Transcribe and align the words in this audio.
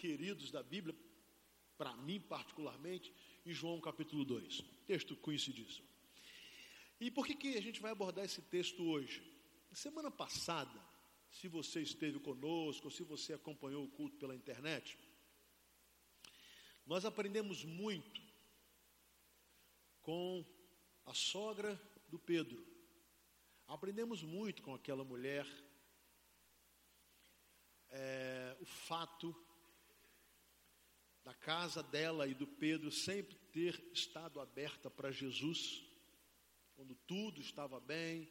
queridos 0.00 0.50
da 0.50 0.62
Bíblia, 0.62 0.96
para 1.76 1.94
mim 1.94 2.18
particularmente, 2.18 3.12
em 3.44 3.52
João 3.52 3.78
capítulo 3.82 4.24
2. 4.24 4.62
Texto 4.86 5.14
conhecidíssimo. 5.16 5.86
E 6.98 7.10
por 7.10 7.26
que, 7.26 7.34
que 7.34 7.56
a 7.56 7.62
gente 7.62 7.80
vai 7.80 7.92
abordar 7.92 8.24
esse 8.24 8.40
texto 8.42 8.82
hoje? 8.82 9.22
Semana 9.72 10.10
passada, 10.10 10.80
se 11.30 11.48
você 11.48 11.82
esteve 11.82 12.18
conosco, 12.18 12.86
ou 12.86 12.90
se 12.90 13.02
você 13.02 13.34
acompanhou 13.34 13.84
o 13.84 13.90
culto 13.90 14.16
pela 14.16 14.34
internet, 14.34 14.98
nós 16.86 17.04
aprendemos 17.04 17.62
muito 17.64 18.22
com 20.00 20.44
a 21.04 21.12
sogra 21.12 21.78
do 22.08 22.18
Pedro. 22.18 22.66
Aprendemos 23.66 24.22
muito 24.22 24.62
com 24.62 24.74
aquela 24.74 25.04
mulher. 25.04 25.46
É, 27.90 28.56
o 28.60 28.64
fato 28.64 29.34
da 31.24 31.34
casa 31.34 31.82
dela 31.82 32.26
e 32.26 32.34
do 32.34 32.46
Pedro 32.46 32.90
sempre 32.90 33.36
ter 33.52 33.82
estado 33.92 34.40
aberta 34.40 34.90
para 34.90 35.10
Jesus, 35.10 35.82
quando 36.74 36.94
tudo 37.06 37.40
estava 37.40 37.78
bem, 37.78 38.28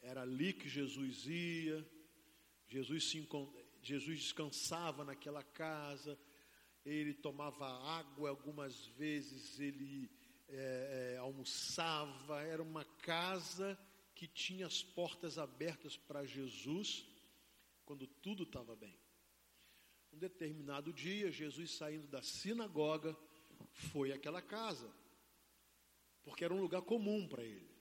era 0.00 0.22
ali 0.22 0.52
que 0.52 0.68
Jesus 0.68 1.26
ia, 1.26 1.86
Jesus, 2.66 3.10
se, 3.10 3.28
Jesus 3.82 4.18
descansava 4.18 5.04
naquela 5.04 5.42
casa, 5.42 6.18
ele 6.84 7.14
tomava 7.14 7.66
água, 7.66 8.30
algumas 8.30 8.86
vezes 8.86 9.60
ele 9.60 10.10
é, 10.48 11.14
é, 11.14 11.18
almoçava, 11.18 12.42
era 12.42 12.62
uma 12.62 12.84
casa 12.84 13.78
que 14.14 14.26
tinha 14.26 14.66
as 14.66 14.82
portas 14.82 15.38
abertas 15.38 15.96
para 15.96 16.26
Jesus, 16.26 17.06
quando 17.84 18.06
tudo 18.06 18.42
estava 18.42 18.74
bem. 18.74 19.01
Um 20.12 20.18
determinado 20.18 20.92
dia, 20.92 21.32
Jesus 21.32 21.76
saindo 21.76 22.06
da 22.06 22.22
sinagoga, 22.22 23.16
foi 23.92 24.12
àquela 24.12 24.42
casa, 24.42 24.92
porque 26.22 26.44
era 26.44 26.52
um 26.52 26.60
lugar 26.60 26.82
comum 26.82 27.26
para 27.26 27.42
ele. 27.42 27.72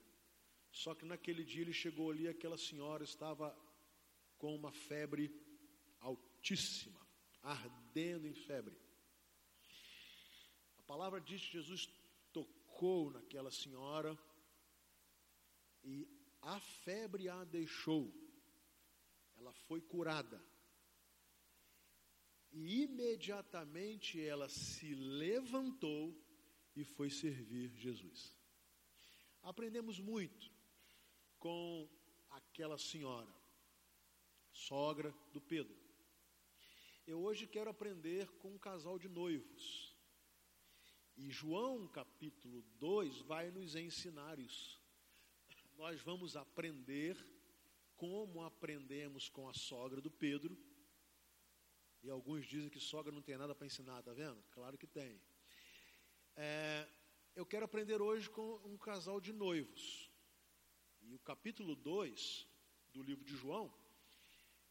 Só 0.71 0.95
que 0.95 1.05
naquele 1.05 1.43
dia 1.43 1.61
ele 1.61 1.73
chegou 1.73 2.09
ali, 2.09 2.27
aquela 2.27 2.57
senhora 2.57 3.03
estava 3.03 3.55
com 4.37 4.55
uma 4.55 4.71
febre 4.71 5.29
altíssima, 5.99 6.99
ardendo 7.43 8.25
em 8.25 8.33
febre. 8.33 8.75
A 10.77 10.81
palavra 10.83 11.19
diz 11.19 11.41
que 11.41 11.51
Jesus 11.51 11.87
tocou 12.31 13.11
naquela 13.11 13.51
senhora 13.51 14.17
e 15.83 16.07
a 16.41 16.59
febre 16.59 17.27
a 17.27 17.43
deixou. 17.43 18.11
Ela 19.37 19.53
foi 19.53 19.81
curada. 19.81 20.41
E 22.51 22.83
imediatamente 22.83 24.21
ela 24.21 24.49
se 24.49 24.93
levantou 24.93 26.13
e 26.75 26.83
foi 26.83 27.09
servir 27.09 27.69
Jesus. 27.77 28.35
Aprendemos 29.41 29.99
muito 29.99 30.51
com 31.39 31.89
aquela 32.29 32.77
senhora, 32.77 33.33
sogra 34.51 35.13
do 35.31 35.41
Pedro. 35.41 35.75
Eu 37.07 37.21
hoje 37.23 37.47
quero 37.47 37.69
aprender 37.69 38.29
com 38.37 38.53
um 38.53 38.59
casal 38.59 38.99
de 38.99 39.09
noivos. 39.09 39.97
E 41.17 41.29
João 41.29 41.87
capítulo 41.87 42.61
2 42.79 43.19
vai 43.21 43.49
nos 43.49 43.75
ensinar 43.75 44.39
isso. 44.39 44.79
Nós 45.77 46.01
vamos 46.01 46.35
aprender 46.35 47.17
como 47.95 48.43
aprendemos 48.43 49.29
com 49.29 49.47
a 49.47 49.53
sogra 49.53 50.01
do 50.01 50.11
Pedro 50.11 50.57
e 52.03 52.09
alguns 52.09 52.45
dizem 52.45 52.69
que 52.69 52.79
sogra 52.79 53.11
não 53.11 53.21
tem 53.21 53.37
nada 53.37 53.53
para 53.53 53.67
ensinar, 53.67 54.01
tá 54.01 54.13
vendo? 54.13 54.41
Claro 54.51 54.77
que 54.77 54.87
tem. 54.87 55.21
É, 56.35 56.87
eu 57.35 57.45
quero 57.45 57.65
aprender 57.65 58.01
hoje 58.01 58.29
com 58.29 58.55
um 58.65 58.77
casal 58.77 59.21
de 59.21 59.31
noivos. 59.31 60.09
E 61.01 61.13
o 61.13 61.19
capítulo 61.19 61.75
2 61.75 62.47
do 62.93 63.01
livro 63.03 63.23
de 63.23 63.35
João, 63.35 63.73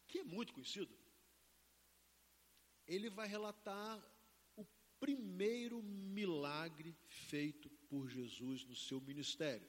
que 0.06 0.18
é 0.18 0.24
muito 0.24 0.52
conhecido, 0.52 0.94
ele 2.86 3.08
vai 3.08 3.28
relatar 3.28 4.02
o 4.56 4.66
primeiro 4.98 5.82
milagre 5.82 6.96
feito 7.06 7.70
por 7.88 8.08
Jesus 8.08 8.64
no 8.64 8.74
seu 8.74 9.00
ministério. 9.00 9.68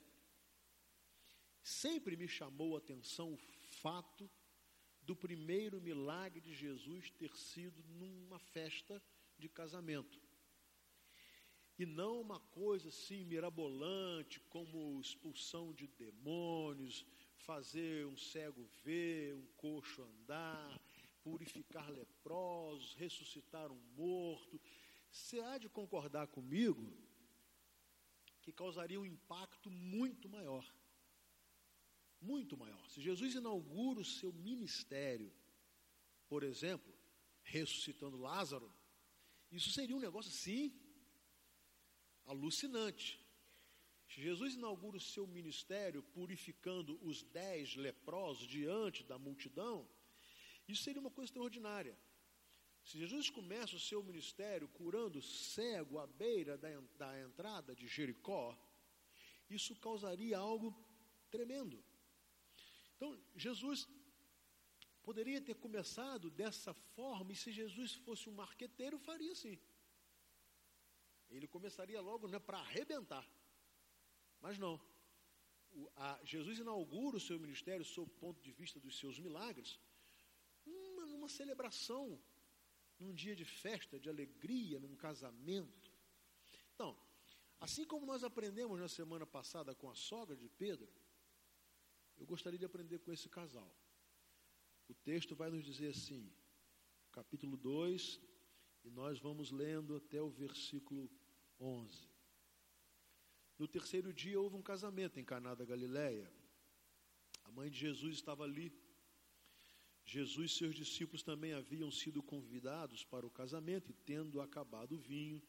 Sempre 1.64 2.18
me 2.18 2.28
chamou 2.28 2.76
a 2.76 2.80
atenção 2.80 3.34
o 3.34 3.38
fato 3.38 4.30
do 5.04 5.16
primeiro 5.16 5.82
milagre 5.82 6.40
de 6.40 6.54
Jesus 6.54 7.10
ter 7.12 7.36
sido 7.36 7.84
numa 8.00 8.40
festa 8.40 9.02
de 9.38 9.50
casamento. 9.50 10.20
E 11.78 11.86
não 11.86 12.22
uma 12.22 12.40
coisa 12.40 12.90
assim 12.90 13.26
mirabolante, 13.26 14.40
como 14.50 15.00
expulsão 15.02 15.74
de 15.74 15.88
demônios, 15.88 17.06
fazer 17.38 18.06
um 18.06 18.16
cego 18.18 18.64
ver, 18.84 19.34
um 19.34 19.48
coxo 19.58 20.04
andar, 20.04 20.80
purificar 21.24 21.90
leprosos, 21.90 22.94
ressuscitar 22.94 23.72
um 23.72 23.82
morto. 23.96 24.62
Você 25.10 25.40
há 25.40 25.58
de 25.58 25.68
concordar 25.68 26.28
comigo 26.28 26.86
que 28.42 28.52
causaria 28.52 29.00
um 29.00 29.06
impacto 29.06 29.70
muito 29.70 30.30
maior 30.30 30.64
muito 32.22 32.56
maior. 32.56 32.88
Se 32.90 33.02
Jesus 33.02 33.36
inaugura 33.36 34.00
o 34.00 34.06
seu 34.06 34.32
ministério, 34.32 35.34
por 36.28 36.44
exemplo, 36.44 36.94
ressuscitando 37.44 38.18
Lázaro, 38.18 38.72
isso 39.52 39.72
seria 39.72 39.96
um 39.96 40.00
negócio 40.00 40.32
assim 40.32 40.72
alucinante. 42.26 43.20
Se 44.08 44.22
Jesus 44.22 44.54
inaugura 44.56 44.98
o 44.98 45.02
seu 45.02 45.26
ministério 45.26 46.04
purificando 46.04 47.00
os 47.02 47.24
dez 47.24 47.76
leprosos 47.76 48.48
diante 48.48 49.04
da 49.04 49.18
multidão, 49.18 49.90
isso 50.68 50.84
seria 50.84 51.02
uma 51.02 51.12
coisa 51.12 51.30
extraordinária. 51.30 51.98
Se 52.84 52.98
Jesus 52.98 53.30
começa 53.30 53.76
o 53.76 53.80
seu 53.80 54.04
ministério 54.04 54.68
curando 54.70 55.22
cego 55.22 56.00
à 56.00 56.08
beira 56.08 56.58
da, 56.58 56.70
da 56.98 57.22
entrada 57.22 57.76
de 57.76 57.88
Jericó, 57.88 58.58
isso 59.50 59.76
causaria 59.76 60.38
algo 60.38 60.76
tremendo. 61.30 61.84
Então, 63.02 63.20
Jesus 63.36 63.90
poderia 65.02 65.42
ter 65.42 65.56
começado 65.56 66.30
dessa 66.30 66.72
forma, 66.72 67.32
e 67.32 67.36
se 67.36 67.52
Jesus 67.52 67.96
fosse 67.96 68.30
um 68.30 68.32
marqueteiro, 68.32 69.00
faria 69.00 69.32
assim. 69.32 69.60
Ele 71.28 71.48
começaria 71.48 72.00
logo 72.00 72.28
né, 72.28 72.38
para 72.38 72.60
arrebentar. 72.60 73.28
Mas 74.40 74.60
não. 74.60 74.80
O, 75.72 75.90
a, 75.96 76.20
Jesus 76.24 76.60
inaugura 76.60 77.18
o 77.18 77.20
seu 77.20 77.40
ministério, 77.40 77.84
sob 77.84 78.12
o 78.12 78.20
ponto 78.20 78.40
de 78.40 78.52
vista 78.52 78.80
dos 78.80 79.00
seus 79.00 79.18
milagres, 79.18 79.80
uma, 80.64 81.08
numa 81.08 81.28
celebração, 81.28 82.22
num 83.00 83.16
dia 83.16 83.36
de 83.36 83.46
festa, 83.46 84.00
de 84.00 84.10
alegria, 84.10 84.80
num 84.80 84.96
casamento. 84.96 85.92
Então, 86.76 86.96
assim 87.60 87.84
como 87.84 88.06
nós 88.06 88.24
aprendemos 88.24 88.80
na 88.80 88.88
semana 88.88 89.26
passada 89.26 89.74
com 89.74 89.90
a 89.90 89.96
sogra 89.96 90.36
de 90.38 90.48
Pedro, 90.48 90.88
eu 92.22 92.28
gostaria 92.28 92.60
de 92.60 92.66
aprender 92.66 93.00
com 93.00 93.12
esse 93.12 93.28
casal. 93.28 93.76
O 94.88 94.94
texto 94.94 95.36
vai 95.36 95.50
nos 95.50 95.66
dizer 95.66 95.88
assim, 95.88 96.32
capítulo 97.12 97.58
2, 97.58 98.22
e 98.84 98.92
nós 98.92 99.18
vamos 99.20 99.50
lendo 99.50 99.96
até 99.96 100.22
o 100.22 100.30
versículo 100.30 101.10
11. 101.60 102.08
No 103.58 103.68
terceiro 103.68 104.14
dia 104.14 104.40
houve 104.40 104.56
um 104.56 104.62
casamento 104.62 105.20
em 105.20 105.26
Caná 105.26 105.56
da 105.56 105.66
Galileia. 105.66 106.32
A 107.44 107.52
mãe 107.52 107.72
de 107.72 107.80
Jesus 107.80 108.14
estava 108.18 108.44
ali. 108.44 108.72
Jesus 110.06 110.52
e 110.52 110.56
seus 110.56 110.76
discípulos 110.76 111.24
também 111.24 111.54
haviam 111.54 111.90
sido 111.90 112.22
convidados 112.22 113.04
para 113.04 113.26
o 113.26 113.32
casamento, 113.32 113.90
e 113.90 113.94
tendo 113.94 114.42
acabado 114.42 114.92
o 114.94 115.00
vinho, 115.00 115.42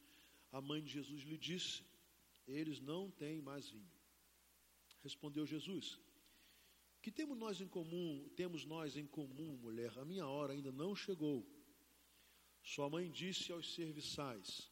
a 0.51 0.61
mãe 0.61 0.83
de 0.83 0.91
Jesus 0.91 1.23
lhe 1.23 1.37
disse: 1.37 1.85
Eles 2.47 2.81
não 2.81 3.11
têm 3.11 3.43
mais 3.43 3.69
vinho. 3.69 3.93
Respondeu 5.03 5.45
Jesus: 5.47 6.01
que 7.03 7.11
temos 7.11 7.37
nós 7.37 7.61
em 7.61 7.67
comum, 7.67 8.31
temos 8.37 8.65
nós 8.65 8.97
em 8.97 9.07
comum, 9.07 9.57
mulher? 9.57 9.99
A 9.99 10.05
minha 10.05 10.25
hora 10.27 10.53
ainda 10.53 10.71
não 10.71 10.95
chegou. 10.95 11.45
Sua 12.63 12.89
mãe 12.89 13.11
disse 13.11 13.51
aos 13.51 13.75
serviçais: 13.75 14.71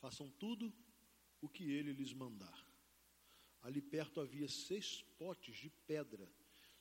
Façam 0.00 0.30
tudo 0.30 0.72
o 1.40 1.48
que 1.48 1.64
ele 1.64 1.92
lhes 1.92 2.12
mandar. 2.12 2.64
Ali 3.60 3.82
perto 3.82 4.20
havia 4.20 4.46
seis 4.46 5.02
potes 5.18 5.56
de 5.56 5.68
pedra, 5.68 6.30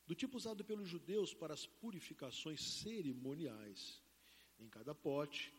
do 0.06 0.14
tipo 0.14 0.38
usado 0.38 0.64
pelos 0.64 0.88
judeus 0.88 1.34
para 1.34 1.56
as 1.56 1.66
purificações 1.66 2.62
cerimoniais. 2.62 4.00
Em 4.60 4.70
cada 4.70 4.94
pote 4.94 5.52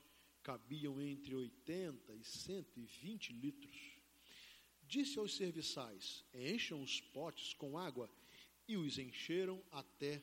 cabiam 0.45 1.01
entre 1.01 1.35
80 1.35 2.15
e 2.15 2.23
120 2.23 3.33
litros. 3.33 3.99
Disse 4.85 5.19
aos 5.19 5.35
serviçais: 5.35 6.25
Encham 6.33 6.81
os 6.81 7.01
potes 7.01 7.53
com 7.55 7.77
água 7.77 8.09
e 8.69 8.77
os 8.77 8.99
encheram 8.99 9.65
até 9.73 10.23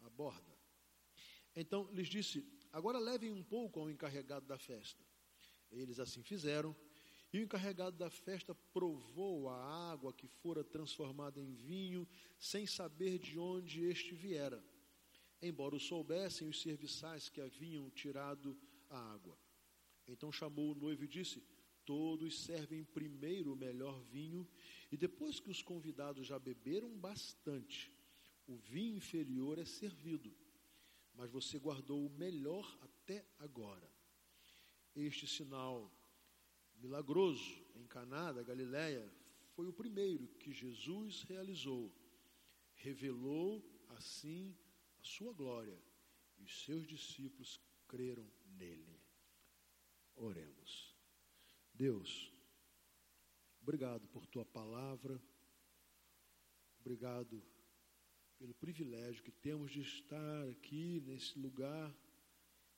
a 0.00 0.08
borda. 0.08 0.56
Então 1.54 1.90
lhes 1.92 2.08
disse: 2.08 2.46
Agora 2.72 2.98
levem 2.98 3.30
um 3.30 3.42
pouco 3.42 3.80
ao 3.80 3.90
encarregado 3.90 4.46
da 4.46 4.56
festa. 4.56 5.04
Eles 5.70 5.98
assim 5.98 6.22
fizeram, 6.22 6.74
e 7.32 7.38
o 7.38 7.42
encarregado 7.42 7.96
da 7.96 8.10
festa 8.10 8.54
provou 8.72 9.48
a 9.48 9.90
água 9.90 10.12
que 10.12 10.28
fora 10.28 10.62
transformada 10.62 11.40
em 11.40 11.54
vinho, 11.54 12.06
sem 12.38 12.66
saber 12.66 13.18
de 13.18 13.38
onde 13.38 13.84
este 13.84 14.14
viera, 14.14 14.62
embora 15.40 15.74
o 15.74 15.80
soubessem 15.80 16.46
os 16.46 16.60
serviçais 16.60 17.28
que 17.28 17.40
haviam 17.40 17.90
tirado 17.90 18.56
a 18.88 18.98
água. 19.14 19.38
Então 20.06 20.30
chamou 20.30 20.72
o 20.72 20.74
noivo 20.74 21.04
e 21.04 21.08
disse: 21.08 21.42
Todos 21.84 22.40
servem 22.40 22.84
primeiro 22.84 23.52
o 23.52 23.56
melhor 23.56 24.00
vinho, 24.04 24.48
e 24.90 24.96
depois 24.96 25.40
que 25.40 25.50
os 25.50 25.62
convidados 25.62 26.26
já 26.26 26.38
beberam 26.38 26.90
bastante, 26.96 27.92
o 28.46 28.56
vinho 28.56 28.96
inferior 28.96 29.58
é 29.58 29.64
servido. 29.64 30.32
Mas 31.14 31.30
você 31.30 31.58
guardou 31.58 32.06
o 32.06 32.10
melhor 32.10 32.78
até 32.80 33.26
agora. 33.38 33.90
Este 34.94 35.26
sinal 35.26 35.90
milagroso 36.76 37.64
em 37.74 37.86
Caná 37.86 38.32
da 38.32 38.42
Galileia 38.42 39.10
foi 39.54 39.68
o 39.68 39.72
primeiro 39.72 40.28
que 40.38 40.52
Jesus 40.52 41.22
realizou. 41.22 41.92
Revelou 42.74 43.62
assim 43.88 44.56
a 44.98 45.02
sua 45.02 45.32
glória 45.32 45.78
e 46.38 46.42
os 46.42 46.64
seus 46.64 46.86
discípulos 46.86 47.60
creram 47.86 48.26
nele. 48.56 49.00
Oremos. 50.16 50.91
Deus, 51.74 52.32
obrigado 53.60 54.06
por 54.08 54.26
tua 54.26 54.44
palavra. 54.44 55.20
Obrigado 56.80 57.42
pelo 58.38 58.54
privilégio 58.54 59.22
que 59.22 59.30
temos 59.30 59.70
de 59.70 59.82
estar 59.82 60.48
aqui 60.48 61.00
nesse 61.06 61.38
lugar. 61.38 61.96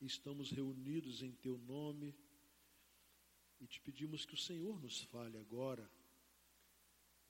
Estamos 0.01 0.51
reunidos 0.51 1.23
em 1.23 1.33
teu 1.33 1.57
nome 1.57 2.15
e 3.59 3.67
te 3.67 3.81
pedimos 3.81 4.27
que 4.27 4.35
o 4.35 4.39
Senhor 4.39 4.79
nos 4.79 5.03
fale 5.05 5.39
agora, 5.39 5.91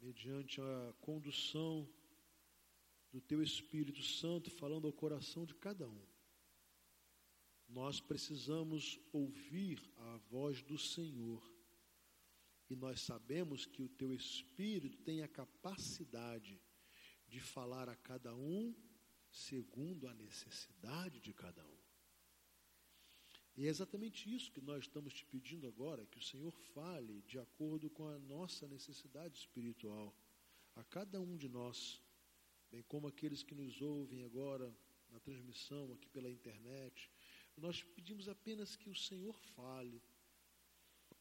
mediante 0.00 0.60
a 0.60 0.94
condução 1.00 1.88
do 3.12 3.20
Teu 3.20 3.40
Espírito 3.40 4.02
Santo, 4.02 4.50
falando 4.50 4.88
ao 4.88 4.92
coração 4.92 5.46
de 5.46 5.54
cada 5.54 5.88
um. 5.88 6.06
Nós 7.68 8.00
precisamos 8.00 8.98
ouvir 9.12 9.80
a 9.96 10.16
voz 10.28 10.60
do 10.60 10.76
Senhor. 10.76 11.53
E 12.74 12.76
nós 12.76 13.02
sabemos 13.02 13.64
que 13.66 13.80
o 13.84 13.88
Teu 13.88 14.12
Espírito 14.12 14.98
tem 15.04 15.22
a 15.22 15.28
capacidade 15.28 16.60
de 17.28 17.38
falar 17.38 17.88
a 17.88 17.94
cada 17.94 18.34
um 18.34 18.74
segundo 19.30 20.08
a 20.08 20.14
necessidade 20.14 21.20
de 21.20 21.32
cada 21.32 21.64
um. 21.64 21.78
E 23.56 23.64
é 23.64 23.68
exatamente 23.68 24.28
isso 24.34 24.50
que 24.50 24.60
nós 24.60 24.86
estamos 24.86 25.14
te 25.14 25.24
pedindo 25.24 25.68
agora, 25.68 26.04
que 26.06 26.18
o 26.18 26.22
Senhor 26.30 26.50
fale 26.74 27.22
de 27.22 27.38
acordo 27.38 27.88
com 27.88 28.08
a 28.08 28.18
nossa 28.18 28.66
necessidade 28.66 29.38
espiritual, 29.38 30.12
a 30.74 30.82
cada 30.82 31.20
um 31.20 31.36
de 31.36 31.48
nós, 31.48 32.02
bem 32.72 32.82
como 32.82 33.06
aqueles 33.06 33.44
que 33.44 33.54
nos 33.54 33.80
ouvem 33.80 34.24
agora 34.24 34.76
na 35.10 35.20
transmissão 35.20 35.92
aqui 35.92 36.08
pela 36.08 36.28
internet. 36.28 37.08
Nós 37.56 37.84
pedimos 37.84 38.28
apenas 38.28 38.74
que 38.74 38.90
o 38.90 38.96
Senhor 38.96 39.38
fale, 39.54 40.02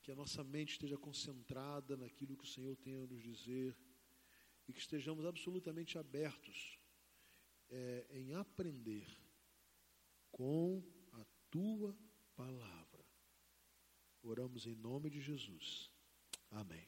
que 0.03 0.11
a 0.11 0.15
nossa 0.15 0.43
mente 0.43 0.73
esteja 0.73 0.97
concentrada 0.97 1.95
naquilo 1.95 2.35
que 2.35 2.43
o 2.43 2.47
Senhor 2.47 2.75
tem 2.75 2.95
a 2.97 3.07
nos 3.07 3.23
dizer 3.23 3.75
e 4.67 4.73
que 4.73 4.79
estejamos 4.79 5.25
absolutamente 5.25 5.97
abertos 5.97 6.77
é, 7.69 8.05
em 8.11 8.33
aprender 8.33 9.07
com 10.29 10.83
a 11.13 11.25
tua 11.49 11.97
palavra. 12.35 13.05
Oramos 14.21 14.67
em 14.67 14.75
nome 14.75 15.09
de 15.09 15.21
Jesus. 15.21 15.89
Amém. 16.51 16.87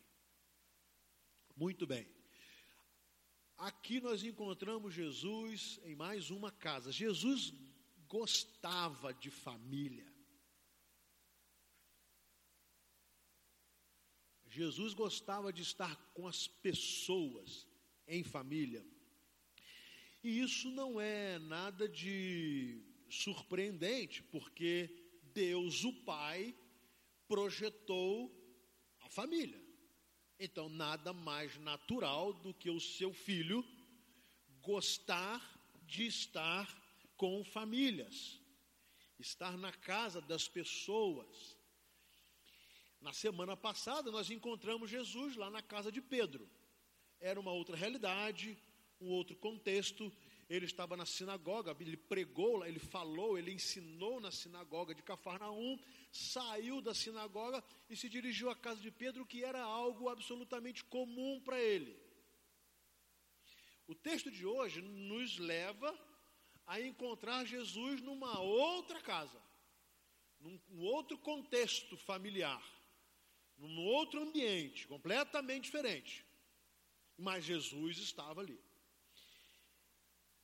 Muito 1.56 1.88
bem. 1.88 2.06
Aqui 3.58 4.02
nós 4.02 4.24
encontramos 4.24 4.94
Jesus 4.94 5.80
em 5.84 5.96
mais 5.96 6.30
uma 6.30 6.52
casa. 6.52 6.92
Jesus 6.92 7.54
gostava 8.08 9.14
de 9.14 9.32
família. 9.32 10.15
Jesus 14.56 14.94
gostava 14.94 15.52
de 15.52 15.62
estar 15.62 15.94
com 16.14 16.26
as 16.26 16.48
pessoas 16.48 17.68
em 18.08 18.24
família. 18.24 18.86
E 20.24 20.40
isso 20.40 20.72
não 20.72 21.00
é 21.00 21.38
nada 21.40 21.90
de 21.90 22.82
surpreendente, 23.10 24.24
porque 24.24 24.90
Deus, 25.34 25.84
o 25.84 25.92
Pai, 25.92 26.56
projetou 27.28 28.32
a 29.02 29.10
família. 29.10 29.62
Então, 30.40 30.70
nada 30.70 31.12
mais 31.12 31.58
natural 31.58 32.32
do 32.32 32.54
que 32.54 32.70
o 32.70 32.80
seu 32.80 33.12
filho 33.14 33.62
gostar 34.62 35.42
de 35.86 36.08
estar 36.08 36.66
com 37.18 37.44
famílias, 37.44 38.40
estar 39.20 39.58
na 39.58 39.74
casa 39.74 40.22
das 40.22 40.48
pessoas. 40.48 41.55
Na 43.06 43.14
semana 43.14 43.56
passada, 43.56 44.10
nós 44.10 44.32
encontramos 44.32 44.90
Jesus 44.90 45.36
lá 45.36 45.52
na 45.52 45.62
casa 45.62 45.92
de 45.92 46.02
Pedro. 46.02 46.50
Era 47.20 47.40
uma 47.40 47.52
outra 47.52 47.76
realidade, 47.76 48.58
um 49.00 49.10
outro 49.12 49.36
contexto, 49.36 50.12
ele 50.50 50.66
estava 50.66 50.98
na 50.98 51.06
sinagoga, 51.06 51.78
ele 51.80 51.98
pregou, 51.98 52.66
ele 52.66 52.80
falou, 52.80 53.38
ele 53.38 53.52
ensinou 53.52 54.20
na 54.20 54.32
sinagoga 54.32 54.96
de 54.96 55.04
Cafarnaum, 55.04 55.78
saiu 56.12 56.82
da 56.82 56.96
sinagoga 56.96 57.64
e 57.88 57.96
se 57.96 58.10
dirigiu 58.10 58.50
à 58.50 58.56
casa 58.56 58.82
de 58.82 58.90
Pedro, 58.90 59.24
que 59.24 59.44
era 59.44 59.62
algo 59.62 60.10
absolutamente 60.10 60.84
comum 60.84 61.40
para 61.42 61.62
ele. 61.62 61.96
O 63.86 63.94
texto 63.94 64.32
de 64.32 64.48
hoje 64.48 64.82
nos 64.82 65.38
leva 65.38 65.96
a 66.66 66.82
encontrar 66.82 67.46
Jesus 67.46 68.02
numa 68.02 68.40
outra 68.40 69.00
casa, 69.00 69.40
num 70.40 70.60
outro 70.80 71.20
contexto 71.20 71.96
familiar, 71.98 72.75
num 73.58 73.86
outro 73.86 74.22
ambiente, 74.22 74.88
completamente 74.88 75.66
diferente. 75.66 76.26
Mas 77.18 77.46
Jesus 77.46 77.98
estava 77.98 78.42
ali. 78.42 78.60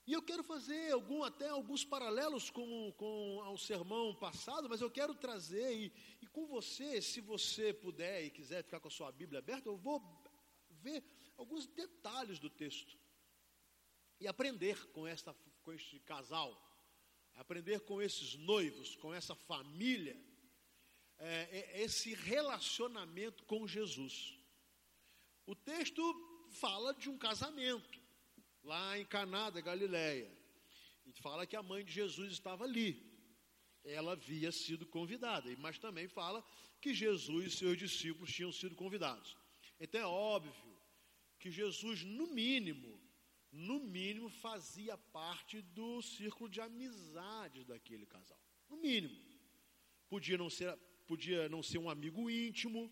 E 0.08 0.13
eu 0.13 0.22
quero 0.22 0.44
fazer 0.44 0.92
algum, 0.92 1.24
até 1.24 1.50
alguns 1.50 1.86
paralelos 1.86 2.50
com, 2.50 2.92
com 2.94 3.38
o 3.38 3.58
sermão 3.58 4.16
passado, 4.16 4.68
mas 4.68 4.81
eu 4.81 4.90
quero 4.90 5.13
trazer, 5.13 5.74
e, 5.74 5.94
e 6.22 6.28
com 6.28 6.48
você, 6.48 7.01
se 7.01 7.22
você 7.22 7.72
puder 7.72 8.25
e 8.25 8.32
quiser 8.32 8.63
ficar 8.63 8.80
com 8.80 8.88
a 8.88 8.91
sua 8.91 9.12
Bíblia 9.12 9.39
aberta, 9.39 9.70
eu 9.70 9.77
vou 9.77 10.01
ver 10.70 11.03
alguns 11.38 11.68
detalhes 11.68 12.39
do 12.39 12.50
texto. 12.50 12.98
E 14.20 14.27
aprender 14.27 14.88
com, 14.88 15.08
esta, 15.08 15.36
com 15.63 15.72
este 15.72 16.00
casal, 16.00 16.60
aprender 17.36 17.82
com 17.82 18.01
esses 18.01 18.36
noivos, 18.36 18.96
com 18.96 19.13
essa 19.13 19.36
família, 19.36 20.20
é, 21.24 21.48
é, 21.51 21.82
esse 21.84 22.16
relacionamento 22.16 23.46
com 23.46 23.68
Jesus. 23.68 24.36
O 25.46 25.56
texto 25.56 26.01
fala 26.50 26.94
de 26.96 27.10
um 27.10 27.18
casamento 27.18 28.00
lá 28.63 28.98
em 28.98 29.06
Caná 29.06 29.51
da 29.51 29.62
Galileia. 29.62 30.30
E 31.06 31.13
fala 31.13 31.46
que 31.46 31.56
a 31.56 31.62
mãe 31.62 31.86
de 31.86 31.92
Jesus 31.92 32.32
estava 32.34 32.63
ali. 32.63 33.10
Ela 33.84 34.13
havia 34.13 34.51
sido 34.51 34.86
convidada, 34.86 35.56
mas 35.58 35.78
também 35.78 36.08
fala 36.08 36.44
que 36.80 36.94
Jesus 36.94 37.54
e 37.54 37.58
seus 37.58 37.78
discípulos 37.78 38.32
tinham 38.32 38.51
sido 38.51 38.75
convidados. 38.75 39.36
Então 39.80 40.01
é 40.01 40.06
óbvio 40.06 40.54
que 41.40 41.51
Jesus, 41.51 42.04
no 42.04 42.28
mínimo, 42.28 43.00
no 43.51 43.80
mínimo, 43.80 44.30
fazia 44.30 44.98
parte 44.98 45.62
do 45.62 46.01
círculo 46.01 46.50
de 46.50 46.62
amizades 46.62 47.66
daquele 47.66 48.08
casal. 48.08 48.40
No 48.68 48.78
mínimo. 48.78 49.20
Podia 50.08 50.38
não 50.38 50.50
ser, 50.50 50.78
podia 51.12 51.50
não 51.50 51.62
ser 51.62 51.77
um 51.77 51.89
amigo 51.89 52.30
íntimo, 52.30 52.89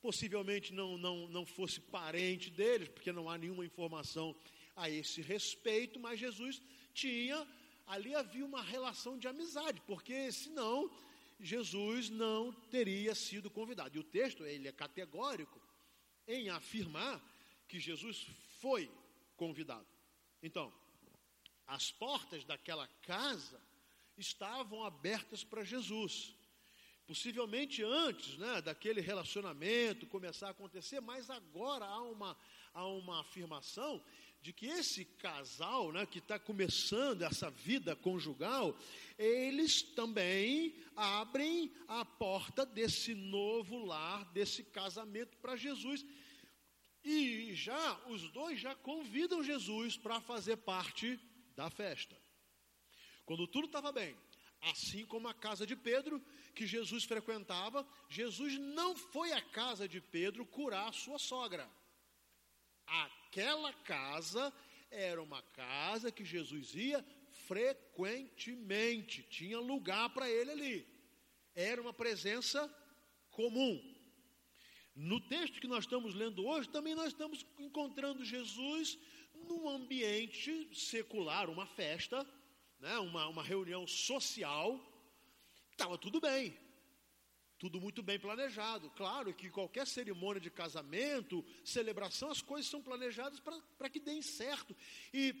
possivelmente 0.00 0.72
não, 0.72 0.96
não, 0.96 1.28
não 1.28 1.44
fosse 1.44 1.78
parente 1.78 2.48
deles, 2.48 2.88
porque 2.88 3.12
não 3.12 3.28
há 3.28 3.36
nenhuma 3.36 3.66
informação 3.66 4.34
a 4.74 4.88
esse 4.88 5.20
respeito, 5.20 6.00
mas 6.00 6.18
Jesus 6.18 6.62
tinha, 6.94 7.46
ali 7.86 8.14
havia 8.14 8.46
uma 8.46 8.62
relação 8.62 9.18
de 9.18 9.28
amizade, 9.28 9.78
porque 9.86 10.32
senão 10.32 10.90
Jesus 11.38 12.08
não 12.08 12.50
teria 12.70 13.14
sido 13.14 13.50
convidado. 13.50 13.94
E 13.94 14.00
o 14.00 14.04
texto, 14.04 14.46
ele 14.46 14.66
é 14.66 14.72
categórico 14.72 15.60
em 16.26 16.48
afirmar 16.48 17.22
que 17.68 17.78
Jesus 17.78 18.26
foi 18.58 18.90
convidado. 19.36 19.86
Então, 20.42 20.72
as 21.66 21.92
portas 21.92 22.42
daquela 22.46 22.88
casa 23.02 23.60
estavam 24.16 24.82
abertas 24.82 25.44
para 25.44 25.62
Jesus. 25.62 26.37
Possivelmente 27.08 27.82
antes 27.82 28.36
né, 28.36 28.60
daquele 28.60 29.00
relacionamento 29.00 30.06
começar 30.06 30.48
a 30.48 30.50
acontecer, 30.50 31.00
mas 31.00 31.30
agora 31.30 31.86
há 31.86 32.02
uma, 32.02 32.36
há 32.74 32.86
uma 32.86 33.22
afirmação 33.22 34.04
de 34.42 34.52
que 34.52 34.66
esse 34.66 35.06
casal, 35.06 35.90
né, 35.90 36.04
que 36.04 36.18
está 36.18 36.38
começando 36.38 37.22
essa 37.22 37.50
vida 37.50 37.96
conjugal, 37.96 38.78
eles 39.18 39.80
também 39.80 40.76
abrem 40.94 41.72
a 41.88 42.04
porta 42.04 42.66
desse 42.66 43.14
novo 43.14 43.86
lar, 43.86 44.30
desse 44.32 44.62
casamento 44.62 45.34
para 45.38 45.56
Jesus. 45.56 46.04
E 47.02 47.54
já, 47.54 47.98
os 48.08 48.30
dois 48.32 48.60
já 48.60 48.74
convidam 48.74 49.42
Jesus 49.42 49.96
para 49.96 50.20
fazer 50.20 50.58
parte 50.58 51.18
da 51.56 51.70
festa. 51.70 52.14
Quando 53.24 53.46
tudo 53.46 53.64
estava 53.64 53.92
bem, 53.92 54.14
assim 54.60 55.06
como 55.06 55.28
a 55.28 55.34
casa 55.34 55.66
de 55.66 55.76
Pedro, 55.76 56.22
que 56.54 56.66
Jesus 56.66 57.04
frequentava, 57.04 57.86
Jesus 58.08 58.58
não 58.58 58.96
foi 58.96 59.32
à 59.32 59.40
casa 59.40 59.88
de 59.88 60.00
Pedro 60.00 60.44
curar 60.44 60.92
sua 60.92 61.18
sogra. 61.18 61.68
Aquela 62.86 63.72
casa 63.72 64.52
era 64.90 65.22
uma 65.22 65.42
casa 65.42 66.10
que 66.10 66.24
Jesus 66.24 66.74
ia 66.74 67.04
frequentemente, 67.46 69.22
tinha 69.22 69.58
lugar 69.58 70.10
para 70.10 70.30
ele 70.30 70.50
ali. 70.50 70.86
Era 71.54 71.80
uma 71.80 71.92
presença 71.92 72.72
comum. 73.30 73.80
No 74.94 75.20
texto 75.20 75.60
que 75.60 75.68
nós 75.68 75.84
estamos 75.84 76.14
lendo 76.14 76.44
hoje, 76.44 76.68
também 76.68 76.94
nós 76.94 77.08
estamos 77.08 77.46
encontrando 77.58 78.24
Jesus 78.24 78.98
num 79.32 79.68
ambiente 79.68 80.68
secular, 80.74 81.48
uma 81.48 81.66
festa, 81.66 82.26
né, 82.80 82.98
uma, 82.98 83.26
uma 83.28 83.42
reunião 83.42 83.86
social. 83.86 84.80
Estava 85.72 85.96
tudo 85.96 86.20
bem, 86.20 86.56
tudo 87.58 87.80
muito 87.80 88.02
bem 88.02 88.18
planejado. 88.18 88.90
Claro 88.90 89.34
que 89.34 89.50
qualquer 89.50 89.86
cerimônia 89.86 90.40
de 90.40 90.50
casamento, 90.50 91.44
celebração, 91.64 92.30
as 92.30 92.42
coisas 92.42 92.70
são 92.70 92.82
planejadas 92.82 93.40
para 93.40 93.90
que 93.90 94.00
deem 94.00 94.22
certo. 94.22 94.76
E, 95.12 95.34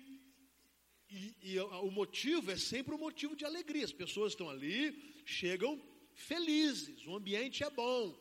e, 1.10 1.34
e, 1.42 1.60
o 1.60 1.90
motivo 1.90 2.50
é 2.50 2.56
sempre 2.56 2.94
um 2.94 2.98
motivo 2.98 3.34
de 3.34 3.44
alegria. 3.44 3.84
As 3.84 3.92
pessoas 3.92 4.32
estão 4.32 4.48
ali, 4.48 5.22
chegam 5.24 5.80
felizes, 6.12 7.06
o 7.06 7.16
ambiente 7.16 7.62
é 7.62 7.70
bom. 7.70 8.18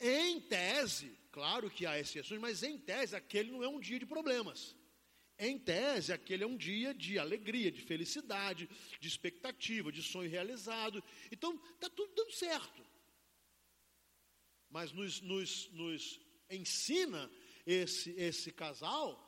Em 0.00 0.40
tese, 0.40 1.16
claro 1.32 1.70
que 1.70 1.86
há 1.86 1.98
exceções, 1.98 2.40
mas 2.40 2.62
em 2.62 2.76
tese, 2.76 3.16
aquele 3.16 3.50
não 3.50 3.62
é 3.62 3.68
um 3.68 3.80
dia 3.80 3.98
de 3.98 4.06
problemas. 4.06 4.76
Em 5.38 5.58
tese, 5.58 6.12
aquele 6.12 6.44
é 6.44 6.46
um 6.46 6.56
dia 6.56 6.94
de 6.94 7.18
alegria, 7.18 7.70
de 7.70 7.82
felicidade, 7.82 8.68
de 9.00 9.08
expectativa, 9.08 9.90
de 9.90 10.02
sonho 10.02 10.30
realizado. 10.30 11.02
Então, 11.30 11.60
está 11.74 11.90
tudo 11.90 12.14
dando 12.14 12.32
certo 12.32 12.84
mas 14.74 14.90
nos, 14.90 15.20
nos, 15.20 15.70
nos 15.70 16.20
ensina 16.50 17.30
esse, 17.64 18.10
esse 18.18 18.50
casal 18.50 19.24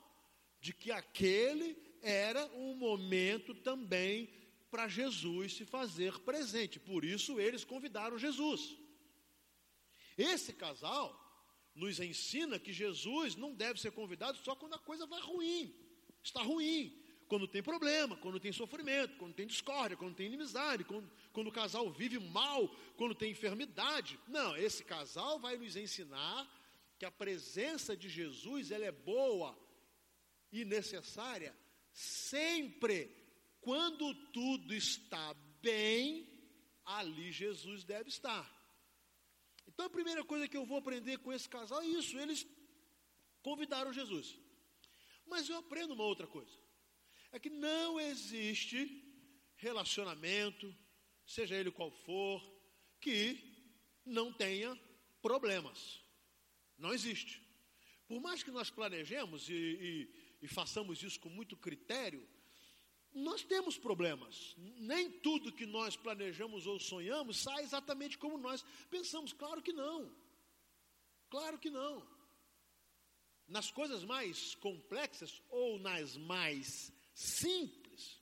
de 0.60 0.72
que 0.72 0.90
aquele 0.90 1.78
era 2.02 2.44
um 2.46 2.74
momento 2.74 3.54
também 3.54 4.28
para 4.72 4.88
Jesus 4.88 5.54
se 5.54 5.64
fazer 5.64 6.18
presente. 6.18 6.80
Por 6.80 7.04
isso 7.04 7.38
eles 7.38 7.64
convidaram 7.64 8.18
Jesus. 8.18 8.76
Esse 10.18 10.52
casal 10.52 11.14
nos 11.76 12.00
ensina 12.00 12.58
que 12.58 12.72
Jesus 12.72 13.36
não 13.36 13.54
deve 13.54 13.80
ser 13.80 13.92
convidado 13.92 14.38
só 14.38 14.56
quando 14.56 14.74
a 14.74 14.80
coisa 14.80 15.06
vai 15.06 15.20
ruim, 15.20 15.72
está 16.26 16.42
ruim, 16.42 16.92
quando 17.28 17.46
tem 17.46 17.62
problema, 17.62 18.16
quando 18.16 18.38
tem 18.38 18.52
sofrimento, 18.52 19.16
quando 19.16 19.34
tem 19.34 19.46
discórdia, 19.46 19.96
quando 19.96 20.14
tem 20.14 20.26
inimizade, 20.26 20.84
quando, 20.84 21.10
quando 21.32 21.48
o 21.48 21.52
casal 21.52 21.90
vive 21.90 22.18
mal, 22.18 22.68
quando 22.96 23.14
tem 23.14 23.32
enfermidade. 23.32 24.18
Não, 24.28 24.56
esse 24.56 24.84
casal 24.84 25.38
vai 25.38 25.56
nos 25.56 25.76
ensinar 25.76 26.48
que 26.98 27.04
a 27.04 27.10
presença 27.10 27.96
de 27.96 28.08
Jesus 28.08 28.70
ela 28.70 28.84
é 28.84 28.92
boa 28.92 29.58
e 30.52 30.64
necessária 30.64 31.54
sempre 31.92 33.10
quando 33.60 34.14
tudo 34.32 34.74
está 34.74 35.34
bem, 35.60 36.28
ali 36.84 37.32
Jesus 37.32 37.84
deve 37.84 38.08
estar. 38.08 38.46
Então 39.66 39.86
a 39.86 39.90
primeira 39.90 40.24
coisa 40.24 40.46
que 40.48 40.56
eu 40.56 40.64
vou 40.64 40.78
aprender 40.78 41.18
com 41.18 41.32
esse 41.32 41.48
casal 41.48 41.82
é 41.82 41.86
isso, 41.86 42.16
eles 42.18 42.46
convidaram 43.42 43.92
Jesus. 43.92 44.38
Mas 45.26 45.48
eu 45.48 45.56
aprendo 45.56 45.94
uma 45.94 46.04
outra 46.04 46.26
coisa 46.26 46.66
é 47.32 47.38
que 47.38 47.50
não 47.50 48.00
existe 48.00 49.04
relacionamento, 49.56 50.74
seja 51.26 51.54
ele 51.56 51.70
qual 51.70 51.90
for, 51.90 52.40
que 53.00 53.38
não 54.04 54.32
tenha 54.32 54.78
problemas. 55.20 56.00
Não 56.78 56.94
existe. 56.94 57.42
Por 58.06 58.20
mais 58.20 58.42
que 58.42 58.50
nós 58.50 58.70
planejemos 58.70 59.48
e, 59.48 59.54
e, 59.54 60.14
e 60.42 60.48
façamos 60.48 61.02
isso 61.02 61.18
com 61.18 61.28
muito 61.28 61.56
critério, 61.56 62.26
nós 63.12 63.42
temos 63.42 63.76
problemas. 63.76 64.54
Nem 64.56 65.10
tudo 65.10 65.52
que 65.52 65.66
nós 65.66 65.96
planejamos 65.96 66.66
ou 66.66 66.78
sonhamos 66.78 67.38
sai 67.38 67.64
exatamente 67.64 68.16
como 68.18 68.38
nós 68.38 68.64
pensamos. 68.88 69.32
Claro 69.32 69.62
que 69.62 69.72
não. 69.72 70.14
Claro 71.28 71.58
que 71.58 71.70
não. 71.70 72.06
Nas 73.48 73.70
coisas 73.70 74.04
mais 74.04 74.54
complexas 74.56 75.40
ou 75.48 75.78
nas 75.78 76.16
mais 76.16 76.92
simples. 77.14 78.20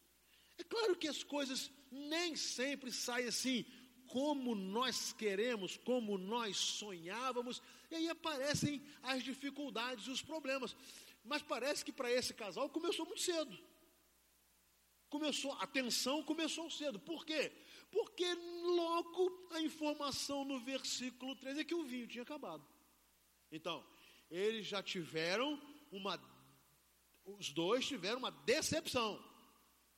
É 0.58 0.64
claro 0.64 0.96
que 0.96 1.08
as 1.08 1.22
coisas 1.22 1.70
nem 1.90 2.36
sempre 2.36 2.92
saem 2.92 3.28
assim, 3.28 3.64
como 4.06 4.54
nós 4.54 5.12
queremos, 5.12 5.76
como 5.78 6.18
nós 6.18 6.56
sonhávamos, 6.56 7.62
e 7.90 7.96
aí 7.96 8.08
aparecem 8.08 8.82
as 9.02 9.22
dificuldades 9.22 10.06
e 10.06 10.10
os 10.10 10.22
problemas. 10.22 10.76
Mas 11.24 11.42
parece 11.42 11.84
que 11.84 11.92
para 11.92 12.12
esse 12.12 12.34
casal 12.34 12.68
começou 12.68 13.06
muito 13.06 13.22
cedo. 13.22 13.58
Começou, 15.08 15.52
a 15.52 15.66
tensão 15.66 16.22
começou 16.22 16.70
cedo. 16.70 16.98
Por 16.98 17.24
quê? 17.24 17.52
Porque 17.90 18.26
logo 18.34 19.48
a 19.52 19.60
informação 19.60 20.44
no 20.44 20.60
versículo 20.60 21.34
3 21.36 21.58
é 21.58 21.64
que 21.64 21.74
o 21.74 21.84
vinho 21.84 22.06
tinha 22.06 22.22
acabado. 22.22 22.66
Então, 23.50 23.84
eles 24.30 24.66
já 24.66 24.82
tiveram 24.82 25.60
uma 25.90 26.18
os 27.24 27.50
dois 27.50 27.86
tiveram 27.86 28.18
uma 28.18 28.30
decepção. 28.30 29.22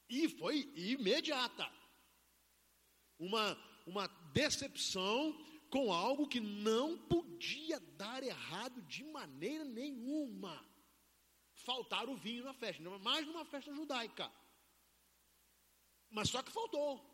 E 0.08 0.28
foi 0.28 0.70
imediata. 0.76 1.68
Uma, 3.18 3.58
uma 3.86 4.06
decepção 4.32 5.36
com 5.68 5.92
algo 5.92 6.28
que 6.28 6.38
não 6.38 6.96
podia 6.96 7.80
dar 7.80 8.22
errado 8.22 8.80
de 8.82 9.02
maneira 9.04 9.64
nenhuma. 9.64 10.64
Faltar 11.54 12.08
o 12.08 12.16
vinho 12.16 12.44
na 12.44 12.54
festa, 12.54 12.82
mais 13.00 13.26
numa 13.26 13.44
festa 13.44 13.74
judaica. 13.74 14.30
Mas 16.08 16.28
só 16.28 16.42
que 16.42 16.52
faltou. 16.52 17.04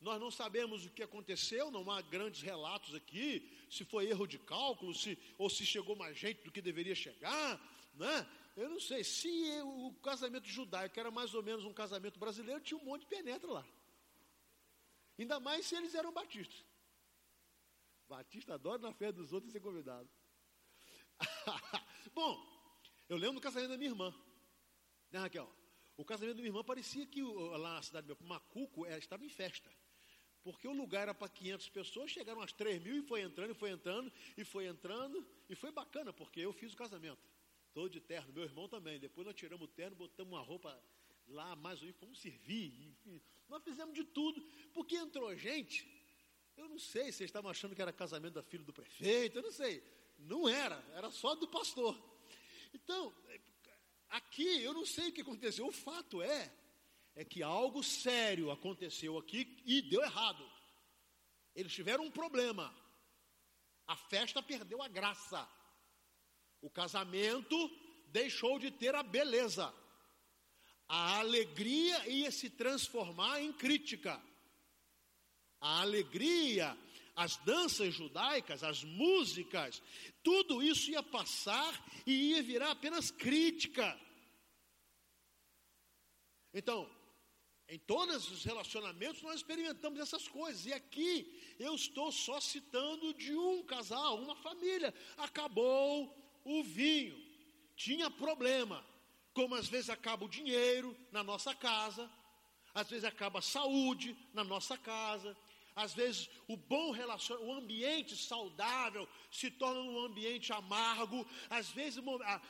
Nós 0.00 0.20
não 0.20 0.30
sabemos 0.30 0.84
o 0.84 0.90
que 0.90 1.02
aconteceu, 1.02 1.70
não 1.70 1.88
há 1.90 2.02
grandes 2.02 2.42
relatos 2.42 2.94
aqui, 2.94 3.63
se 3.74 3.84
foi 3.84 4.06
erro 4.06 4.26
de 4.26 4.38
cálculo, 4.38 4.94
se, 4.94 5.18
ou 5.36 5.50
se 5.50 5.66
chegou 5.66 5.96
mais 5.96 6.16
gente 6.16 6.42
do 6.42 6.52
que 6.52 6.62
deveria 6.62 6.94
chegar, 6.94 7.60
né? 7.94 8.26
Eu 8.56 8.68
não 8.68 8.78
sei, 8.78 9.02
se 9.02 9.28
o 9.62 9.92
casamento 9.94 10.46
judaico 10.46 10.98
era 10.98 11.10
mais 11.10 11.34
ou 11.34 11.42
menos 11.42 11.64
um 11.64 11.72
casamento 11.72 12.20
brasileiro, 12.20 12.60
tinha 12.60 12.78
um 12.78 12.84
monte 12.84 13.00
de 13.00 13.08
penetra 13.08 13.50
lá. 13.50 13.66
Ainda 15.18 15.40
mais 15.40 15.66
se 15.66 15.74
eles 15.74 15.94
eram 15.94 16.12
batistas. 16.12 16.64
Batista 18.08 18.54
adora 18.54 18.78
na 18.78 18.92
fé 18.92 19.10
dos 19.10 19.32
outros 19.32 19.52
ser 19.52 19.60
convidado. 19.60 20.08
Bom, 22.14 22.40
eu 23.08 23.16
lembro 23.16 23.36
do 23.36 23.40
casamento 23.40 23.70
da 23.70 23.78
minha 23.78 23.90
irmã. 23.90 24.14
Né, 25.10 25.18
Raquel? 25.18 25.50
O 25.96 26.04
casamento 26.04 26.36
da 26.36 26.42
minha 26.42 26.50
irmã 26.50 26.62
parecia 26.62 27.06
que 27.06 27.22
lá 27.22 27.74
na 27.74 27.82
cidade 27.82 28.06
do 28.06 28.16
meu 28.20 28.28
Macuco 28.28 28.86
ela 28.86 28.98
estava 28.98 29.24
em 29.24 29.28
festa. 29.28 29.70
Porque 30.44 30.68
o 30.68 30.72
lugar 30.72 31.02
era 31.02 31.14
para 31.14 31.28
500 31.28 31.68
pessoas, 31.70 32.10
chegaram 32.10 32.40
umas 32.40 32.52
3 32.52 32.80
mil 32.80 32.98
e 32.98 33.02
foi 33.02 33.22
entrando, 33.22 33.50
e 33.50 33.54
foi 33.54 33.70
entrando, 33.70 34.12
e 34.36 34.44
foi 34.44 34.66
entrando. 34.66 35.26
E 35.48 35.54
foi 35.56 35.72
bacana, 35.72 36.12
porque 36.12 36.38
eu 36.40 36.52
fiz 36.52 36.72
o 36.72 36.76
casamento 36.76 37.18
todo 37.74 37.90
de 37.90 38.00
terno, 38.00 38.32
meu 38.32 38.44
irmão 38.44 38.68
também. 38.68 39.00
Depois 39.00 39.26
nós 39.26 39.34
tiramos 39.34 39.64
o 39.64 39.68
terno, 39.68 39.96
botamos 39.96 40.32
uma 40.32 40.40
roupa 40.40 40.80
lá, 41.26 41.56
mais 41.56 41.80
menos, 41.80 41.96
fomos 41.96 42.20
servir. 42.20 42.72
Enfim, 42.88 43.20
nós 43.48 43.62
fizemos 43.64 43.94
de 43.94 44.04
tudo, 44.04 44.40
porque 44.72 44.96
entrou 44.96 45.34
gente. 45.36 45.86
Eu 46.56 46.68
não 46.68 46.78
sei 46.78 47.06
se 47.06 47.18
vocês 47.18 47.28
estavam 47.28 47.50
achando 47.50 47.74
que 47.74 47.82
era 47.82 47.92
casamento 47.92 48.34
da 48.34 48.42
filha 48.42 48.62
do 48.62 48.72
prefeito, 48.72 49.38
eu 49.38 49.42
não 49.42 49.50
sei. 49.50 49.82
Não 50.18 50.48
era, 50.48 50.82
era 50.94 51.10
só 51.10 51.34
do 51.34 51.48
pastor. 51.48 52.00
Então, 52.72 53.12
aqui 54.08 54.62
eu 54.62 54.72
não 54.72 54.86
sei 54.86 55.08
o 55.08 55.12
que 55.12 55.22
aconteceu. 55.22 55.66
O 55.66 55.72
fato 55.72 56.22
é, 56.22 56.52
é 57.14 57.24
que 57.24 57.42
algo 57.42 57.82
sério 57.82 58.50
aconteceu 58.50 59.16
aqui 59.18 59.62
e 59.64 59.82
deu 59.82 60.02
errado. 60.02 60.44
Eles 61.54 61.72
tiveram 61.72 62.04
um 62.04 62.10
problema. 62.10 62.74
A 63.86 63.96
festa 63.96 64.42
perdeu 64.42 64.82
a 64.82 64.88
graça. 64.88 65.48
O 66.60 66.68
casamento 66.68 67.70
deixou 68.08 68.58
de 68.58 68.70
ter 68.70 68.94
a 68.94 69.02
beleza. 69.02 69.72
A 70.88 71.18
alegria 71.18 72.08
ia 72.08 72.30
se 72.30 72.50
transformar 72.50 73.40
em 73.40 73.52
crítica. 73.52 74.20
A 75.60 75.80
alegria, 75.82 76.76
as 77.14 77.36
danças 77.38 77.94
judaicas, 77.94 78.64
as 78.64 78.82
músicas, 78.82 79.80
tudo 80.22 80.62
isso 80.62 80.90
ia 80.90 81.02
passar 81.02 81.72
e 82.06 82.32
ia 82.32 82.42
virar 82.42 82.72
apenas 82.72 83.10
crítica. 83.10 83.98
Então, 86.52 86.90
em 87.68 87.78
todos 87.78 88.30
os 88.30 88.44
relacionamentos 88.44 89.22
nós 89.22 89.36
experimentamos 89.36 89.98
essas 89.98 90.28
coisas. 90.28 90.66
E 90.66 90.72
aqui 90.72 91.54
eu 91.58 91.74
estou 91.74 92.12
só 92.12 92.40
citando 92.40 93.14
de 93.14 93.34
um 93.34 93.62
casal, 93.62 94.20
uma 94.20 94.36
família. 94.36 94.94
Acabou 95.16 96.14
o 96.44 96.62
vinho, 96.62 97.16
tinha 97.74 98.10
problema. 98.10 98.84
Como 99.32 99.54
às 99.54 99.66
vezes 99.66 99.90
acaba 99.90 100.24
o 100.24 100.28
dinheiro 100.28 100.96
na 101.10 101.24
nossa 101.24 101.54
casa, 101.54 102.08
às 102.72 102.88
vezes 102.88 103.04
acaba 103.04 103.40
a 103.40 103.42
saúde 103.42 104.16
na 104.32 104.44
nossa 104.44 104.78
casa, 104.78 105.36
às 105.74 105.94
vezes 105.94 106.28
o 106.46 106.56
bom 106.56 106.90
relacionamento, 106.90 107.50
o 107.50 107.54
ambiente 107.54 108.16
saudável 108.16 109.08
se 109.30 109.50
torna 109.50 109.80
um 109.80 110.04
ambiente 110.04 110.52
amargo, 110.52 111.26
às 111.50 111.68
vezes 111.70 112.02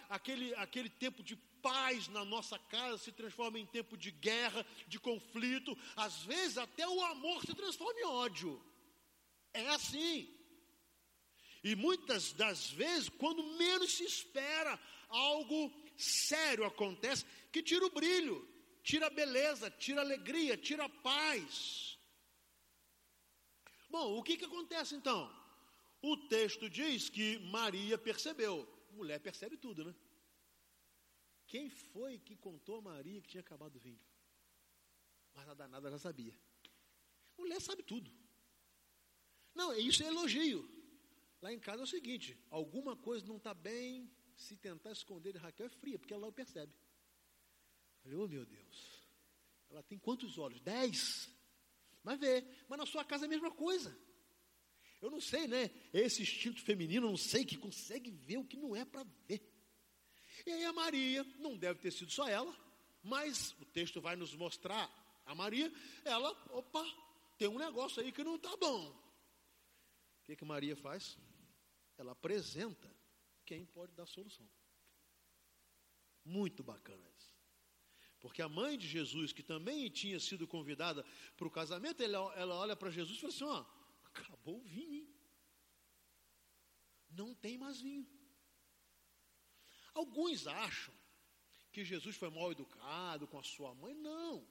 aquele, 0.09 0.55
aquele 0.57 0.91
tempo 0.91 1.23
de 1.23 1.37
paz 1.65 2.09
na 2.09 2.25
nossa 2.25 2.59
casa 2.59 2.99
se 2.99 3.11
transforma 3.11 3.59
em 3.59 3.65
tempo 3.65 3.97
de 3.97 4.11
guerra, 4.11 4.67
de 4.87 5.01
conflito, 5.01 5.77
às 5.97 6.23
vezes 6.25 6.59
até 6.59 6.87
o 6.87 7.03
amor 7.03 7.45
se 7.47 7.55
transforma 7.55 7.99
em 7.99 8.05
ódio. 8.05 8.63
É 9.55 9.67
assim. 9.69 10.29
E 11.63 11.75
muitas 11.75 12.35
das 12.35 12.71
vezes, 12.71 13.09
quando 13.09 13.43
menos 13.57 13.95
se 13.95 14.05
espera, 14.05 14.79
algo 15.09 15.73
sério 15.97 16.65
acontece 16.67 17.25
que 17.51 17.63
tira 17.63 17.87
o 17.87 17.91
brilho, 17.91 18.47
tira 18.83 19.07
a 19.07 19.11
beleza, 19.11 19.71
tira 19.71 20.03
a 20.03 20.05
alegria, 20.05 20.59
tira 20.59 20.85
a 20.85 20.89
paz. 20.91 21.94
Bom, 23.95 24.19
o 24.19 24.25
que, 24.25 24.37
que 24.37 24.45
acontece 24.45 24.97
então? 24.97 25.33
O 26.03 26.17
texto 26.17 26.69
diz 26.69 27.09
que 27.09 27.39
Maria 27.39 27.97
percebeu. 27.97 28.69
Mulher 28.91 29.21
percebe 29.21 29.57
tudo, 29.57 29.85
né? 29.85 29.95
Quem 31.47 31.71
foi 31.71 32.19
que 32.19 32.35
contou 32.35 32.79
a 32.79 32.83
Maria 32.83 33.23
que 33.23 33.29
tinha 33.29 33.41
acabado 33.41 33.77
o 33.77 33.79
vinho? 33.79 34.05
Mas 35.33 35.49
a 35.49 35.55
danada 35.55 35.93
já 35.93 35.99
sabia. 36.01 36.37
Mulher 37.39 37.61
sabe 37.61 37.85
tudo. 37.85 38.11
Não, 39.55 39.73
isso 39.73 40.03
é 40.03 40.09
elogio. 40.09 40.69
Lá 41.41 41.53
em 41.53 41.61
casa 41.61 41.83
é 41.83 41.85
o 41.85 41.87
seguinte: 41.87 42.37
alguma 42.51 42.97
coisa 42.97 43.25
não 43.25 43.37
está 43.37 43.55
bem, 43.55 44.11
se 44.35 44.57
tentar 44.57 44.91
esconder 44.91 45.35
de 45.35 45.39
Raquel 45.39 45.67
é 45.67 45.69
fria, 45.71 46.01
porque 46.01 46.13
ela 46.15 46.33
percebe. 46.33 46.75
falei, 48.03 48.19
oh 48.19 48.27
meu 48.27 48.45
Deus, 48.45 49.05
ela 49.71 49.85
tem 49.85 50.01
quantos 50.01 50.37
olhos? 50.37 50.61
Dez. 50.61 51.33
Mas 52.05 52.21
vê, 52.21 52.47
mas 52.69 52.79
na 52.79 52.87
sua 52.87 53.05
casa 53.05 53.25
é 53.25 53.27
a 53.27 53.31
mesma 53.31 53.51
coisa. 53.51 53.97
Eu 55.01 55.11
não 55.11 55.21
sei, 55.21 55.49
né? 55.49 55.71
Esse 55.93 56.23
instinto 56.23 56.63
feminino, 56.63 57.09
não 57.09 57.17
sei, 57.17 57.45
que 57.45 57.57
consegue 57.57 58.11
ver 58.11 58.37
o 58.37 58.45
que 58.45 58.57
não 58.57 58.77
é 58.77 58.85
para 58.85 59.05
ver. 59.27 59.43
E 60.47 60.51
aí 60.53 60.65
a 60.65 60.73
Maria, 60.73 61.25
não 61.39 61.57
deve 61.57 61.81
ter 61.81 61.91
sido 61.91 62.13
só 62.13 62.29
ela, 62.29 62.55
mas 63.03 63.53
o 63.61 63.65
texto 63.65 64.01
vai 64.01 64.17
nos 64.17 64.35
mostrar 64.35 64.91
a 65.25 65.35
Maria, 65.35 65.73
ela, 66.05 66.31
opa, 66.51 66.85
tem 67.39 67.49
um 67.49 67.59
negócio 67.59 68.03
aí 68.03 68.13
que 68.13 68.23
não 68.23 68.37
está 68.37 68.55
bom. 68.57 68.91
O 68.91 70.25
que, 70.25 70.37
que 70.37 70.45
Maria 70.45 70.77
faz? 70.77 71.19
Ela 71.97 72.13
apresenta 72.13 72.95
quem 73.47 73.65
pode 73.65 73.93
dar 73.93 74.07
solução. 74.07 74.49
Muito 76.25 76.63
bacana. 76.63 77.14
Porque 78.25 78.41
a 78.41 78.49
mãe 78.49 78.79
de 78.79 78.89
Jesus, 78.89 79.33
que 79.33 79.43
também 79.43 79.91
tinha 79.91 80.19
sido 80.19 80.47
convidada 80.47 81.05
para 81.37 81.47
o 81.47 81.51
casamento, 81.51 82.03
ela, 82.03 82.35
ela 82.37 82.55
olha 82.55 82.75
para 82.75 82.91
Jesus 82.91 83.19
e 83.19 83.21
fala 83.21 83.33
assim: 83.35 83.45
ó, 83.45 83.65
acabou 84.07 84.57
o 84.61 84.65
vinho. 84.65 84.95
Hein? 84.95 85.15
Não 87.11 87.35
tem 87.35 87.59
mais 87.59 87.83
vinho. 87.83 88.09
Alguns 89.93 90.47
acham 90.47 90.95
que 91.71 91.85
Jesus 91.85 92.17
foi 92.17 92.31
mal 92.31 92.51
educado 92.51 93.27
com 93.27 93.39
a 93.39 93.43
sua 93.43 93.75
mãe. 93.75 93.95
Não. 93.95 94.49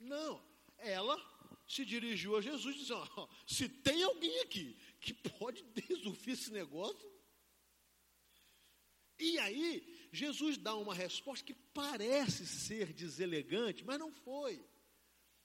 Não. 0.00 0.44
Ela 0.76 1.16
se 1.68 1.84
dirigiu 1.84 2.36
a 2.36 2.40
Jesus 2.40 2.74
dizendo: 2.74 3.08
ó, 3.16 3.28
se 3.46 3.68
tem 3.68 4.02
alguém 4.02 4.40
aqui 4.40 4.76
que 5.00 5.14
pode 5.14 5.64
resolver 5.88 6.32
esse 6.32 6.50
negócio, 6.50 7.21
e 9.22 9.38
aí, 9.38 10.08
Jesus 10.12 10.58
dá 10.58 10.74
uma 10.74 10.94
resposta 10.94 11.44
que 11.44 11.54
parece 11.54 12.46
ser 12.46 12.92
deselegante, 12.92 13.84
mas 13.84 13.98
não 13.98 14.10
foi. 14.10 14.64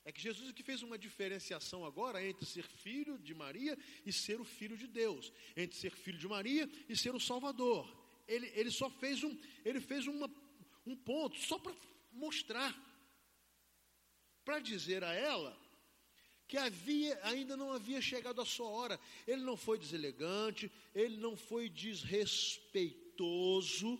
É 0.04 0.10
que 0.10 0.20
Jesus 0.20 0.50
aqui 0.50 0.62
fez 0.62 0.82
uma 0.82 0.98
diferenciação 0.98 1.84
agora 1.84 2.24
entre 2.24 2.44
ser 2.44 2.64
filho 2.64 3.18
de 3.18 3.34
Maria 3.34 3.78
e 4.04 4.12
ser 4.12 4.40
o 4.40 4.44
filho 4.44 4.76
de 4.76 4.86
Deus, 4.86 5.32
entre 5.56 5.76
ser 5.76 5.90
filho 5.90 6.18
de 6.18 6.26
Maria 6.26 6.68
e 6.88 6.96
ser 6.96 7.14
o 7.14 7.20
Salvador. 7.20 7.86
Ele, 8.26 8.50
ele 8.54 8.70
só 8.70 8.90
fez 8.90 9.22
um, 9.22 9.36
ele 9.64 9.80
fez 9.80 10.06
uma, 10.06 10.30
um 10.86 10.96
ponto 10.96 11.38
só 11.38 11.58
para 11.58 11.74
mostrar, 12.12 12.74
para 14.44 14.58
dizer 14.58 15.04
a 15.04 15.12
ela 15.12 15.56
que 16.46 16.56
havia, 16.56 17.20
ainda 17.22 17.56
não 17.56 17.72
havia 17.72 18.00
chegado 18.00 18.40
a 18.40 18.46
sua 18.46 18.68
hora. 18.68 18.98
Ele 19.26 19.42
não 19.42 19.56
foi 19.56 19.78
deselegante, 19.78 20.72
ele 20.94 21.16
não 21.18 21.36
foi 21.36 21.68
desrespeitoso 21.68 23.07
respeitoso, 23.18 23.98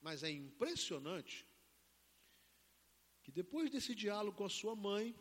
mas 0.00 0.22
é 0.22 0.30
impressionante 0.30 1.46
que 3.22 3.32
depois 3.32 3.70
desse 3.70 3.94
diálogo 3.94 4.36
com 4.36 4.44
a 4.44 4.50
sua 4.50 4.76
mãe, 4.76 5.16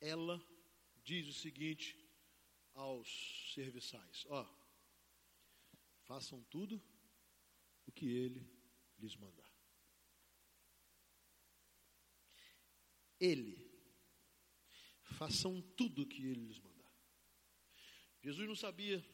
ela 0.00 0.42
diz 1.04 1.28
o 1.28 1.32
seguinte 1.32 1.94
aos 2.72 3.52
serviçais: 3.54 4.24
Ó, 4.28 4.46
façam 6.04 6.42
tudo 6.44 6.82
o 7.86 7.92
que 7.92 8.06
ele 8.06 8.48
lhes 8.98 9.14
mandar. 9.16 9.50
Ele, 13.18 13.70
façam 15.18 15.60
tudo 15.76 16.02
o 16.02 16.06
que 16.06 16.24
ele 16.24 16.46
lhes 16.46 16.58
mandar. 16.58 16.69
Jesus 18.22 18.46
não 18.46 18.54
sabia, 18.54 19.04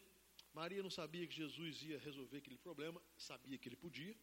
Maria 0.52 0.82
não 0.82 0.90
sabia 0.90 1.26
que 1.26 1.34
Jesus 1.34 1.82
ia 1.82 1.98
resolver 1.98 2.38
aquele 2.38 2.58
problema, 2.58 3.00
sabia 3.16 3.56
que 3.58 3.68
ele 3.68 3.76
podia. 3.76 4.16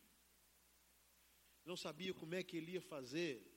Não 1.65 1.77
sabia 1.77 2.13
como 2.13 2.35
é 2.35 2.43
que 2.43 2.57
ele 2.57 2.73
ia 2.73 2.81
fazer 2.81 3.49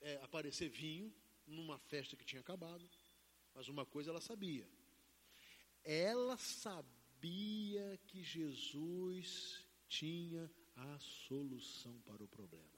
é, 0.00 0.16
aparecer 0.16 0.68
vinho 0.68 1.14
numa 1.46 1.78
festa 1.78 2.16
que 2.16 2.24
tinha 2.24 2.40
acabado. 2.40 2.88
Mas 3.54 3.68
uma 3.68 3.86
coisa 3.86 4.10
ela 4.10 4.20
sabia. 4.20 4.68
Ela 5.82 6.36
sabia 6.36 7.98
que 8.06 8.22
Jesus 8.22 9.66
tinha 9.88 10.50
a 10.76 10.98
solução 10.98 11.98
para 12.02 12.22
o 12.22 12.28
problema. 12.28 12.68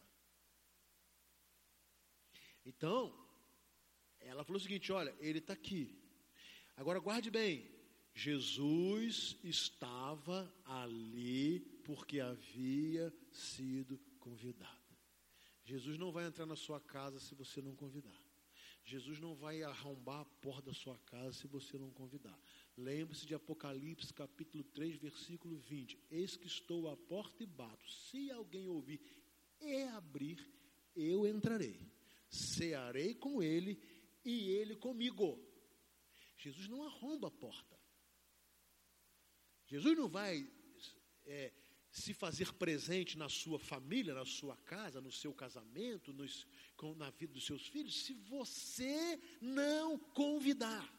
Então, 2.65 3.17
ela 4.21 4.45
falou 4.45 4.59
o 4.59 4.63
seguinte: 4.63 4.93
olha, 4.93 5.17
ele 5.19 5.39
está 5.39 5.53
aqui. 5.53 5.99
Agora 6.77 6.99
guarde 6.99 7.31
bem, 7.31 7.76
Jesus 8.19 9.37
estava 9.45 10.51
ali 10.65 11.61
porque 11.85 12.19
havia 12.19 13.13
sido 13.31 14.01
convidado. 14.19 14.73
Jesus 15.63 15.99
não 15.99 16.11
vai 16.11 16.25
entrar 16.25 16.47
na 16.47 16.57
sua 16.57 16.81
casa 16.81 17.21
se 17.21 17.35
você 17.35 17.61
não 17.61 17.77
convidar. 17.77 18.19
Jesus 18.83 19.21
não 19.21 19.35
vai 19.35 19.63
arrombar 19.63 20.21
a 20.21 20.25
porta 20.25 20.71
da 20.71 20.73
sua 20.73 20.99
casa 21.01 21.35
se 21.35 21.47
você 21.47 21.77
não 21.77 21.91
convidar. 21.91 22.41
Lembre-se 22.75 23.27
de 23.27 23.35
Apocalipse 23.35 24.15
capítulo 24.15 24.65
3, 24.65 24.97
versículo 24.97 25.59
20. 25.59 25.99
Eis 26.11 26.39
que 26.39 26.47
estou 26.47 26.89
à 26.89 26.97
porta 26.97 27.43
e 27.43 27.47
bato. 27.47 27.87
Se 27.91 28.31
alguém 28.31 28.67
ouvir 28.67 28.99
e 29.61 29.83
abrir, 29.89 30.43
eu 30.95 31.27
entrarei. 31.27 31.79
Cearei 32.31 33.15
com 33.15 33.43
ele 33.43 33.79
e 34.25 34.49
ele 34.53 34.75
comigo. 34.75 35.39
Jesus 36.39 36.67
não 36.67 36.83
arromba 36.83 37.29
a 37.29 37.31
porta. 37.31 37.77
Jesus 39.67 39.97
não 39.97 40.09
vai 40.09 40.49
é, 41.25 41.53
se 41.91 42.15
fazer 42.15 42.53
presente 42.55 43.19
na 43.19 43.29
sua 43.29 43.59
família, 43.59 44.15
na 44.15 44.25
sua 44.25 44.57
casa, 44.59 45.01
no 45.01 45.11
seu 45.11 45.35
casamento, 45.35 46.13
nos, 46.13 46.47
com, 46.77 46.95
na 46.95 47.11
vida 47.11 47.33
dos 47.33 47.45
seus 47.45 47.67
filhos, 47.67 48.05
se 48.05 48.15
você 48.15 49.21
não 49.41 49.99
convidar. 49.99 50.95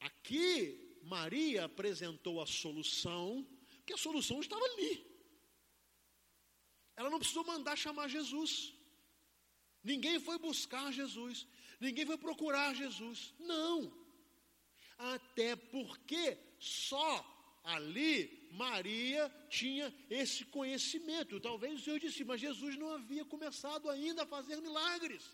Aqui, 0.00 0.98
Maria 1.02 1.64
apresentou 1.64 2.40
a 2.40 2.46
solução, 2.46 3.46
que 3.84 3.94
a 3.94 3.98
solução 3.98 4.40
estava 4.40 4.64
ali. 4.64 5.04
Ela 6.94 7.10
não 7.10 7.18
precisou 7.18 7.44
mandar 7.44 7.74
chamar 7.74 8.08
Jesus. 8.08 8.74
Ninguém 9.82 10.20
foi 10.20 10.38
buscar 10.38 10.92
Jesus. 10.92 11.46
Ninguém 11.80 12.06
foi 12.06 12.18
procurar 12.18 12.74
Jesus. 12.74 13.34
Não 13.38 14.07
até 14.98 15.54
porque 15.56 16.36
só 16.58 17.24
ali 17.62 18.48
Maria 18.52 19.32
tinha 19.48 19.94
esse 20.10 20.44
conhecimento. 20.44 21.40
Talvez 21.40 21.80
o 21.80 21.84
Senhor 21.84 22.00
disse, 22.00 22.24
mas 22.24 22.40
Jesus 22.40 22.76
não 22.76 22.92
havia 22.92 23.24
começado 23.24 23.88
ainda 23.88 24.22
a 24.22 24.26
fazer 24.26 24.60
milagres. 24.60 25.24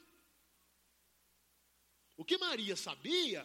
O 2.16 2.24
que 2.24 2.38
Maria 2.38 2.77
sabia 2.77 3.44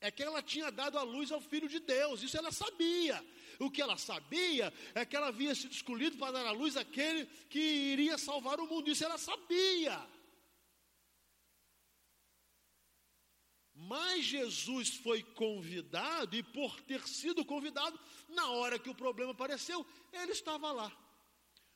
é 0.00 0.10
que 0.10 0.22
ela 0.22 0.42
tinha 0.42 0.70
dado 0.70 0.98
a 0.98 1.02
luz 1.02 1.32
ao 1.32 1.40
Filho 1.40 1.68
de 1.68 1.80
Deus, 1.80 2.22
isso 2.22 2.36
ela 2.36 2.52
sabia. 2.52 3.24
O 3.58 3.70
que 3.70 3.82
ela 3.82 3.96
sabia 3.96 4.72
é 4.94 5.04
que 5.04 5.16
ela 5.16 5.28
havia 5.28 5.54
sido 5.54 5.72
escolhida 5.72 6.16
para 6.16 6.32
dar 6.32 6.46
à 6.46 6.52
luz 6.52 6.76
aquele 6.76 7.26
que 7.50 7.58
iria 7.58 8.16
salvar 8.16 8.60
o 8.60 8.66
mundo. 8.66 8.90
Isso 8.90 9.04
ela 9.04 9.18
sabia. 9.18 9.98
Mas 13.88 14.24
Jesus 14.24 14.96
foi 14.96 15.22
convidado, 15.22 16.36
e 16.36 16.42
por 16.42 16.78
ter 16.82 17.02
sido 17.08 17.42
convidado, 17.42 17.98
na 18.28 18.50
hora 18.50 18.78
que 18.78 18.90
o 18.90 18.94
problema 18.94 19.32
apareceu, 19.32 19.86
ele 20.12 20.32
estava 20.32 20.70
lá. 20.72 20.92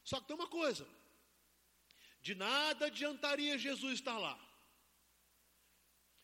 Só 0.05 0.21
que 0.21 0.27
tem 0.27 0.37
uma 0.37 0.47
coisa: 0.47 0.87
de 2.21 2.35
nada 2.35 2.87
adiantaria 2.87 3.57
Jesus 3.57 3.95
estar 3.95 4.19
lá. 4.19 4.39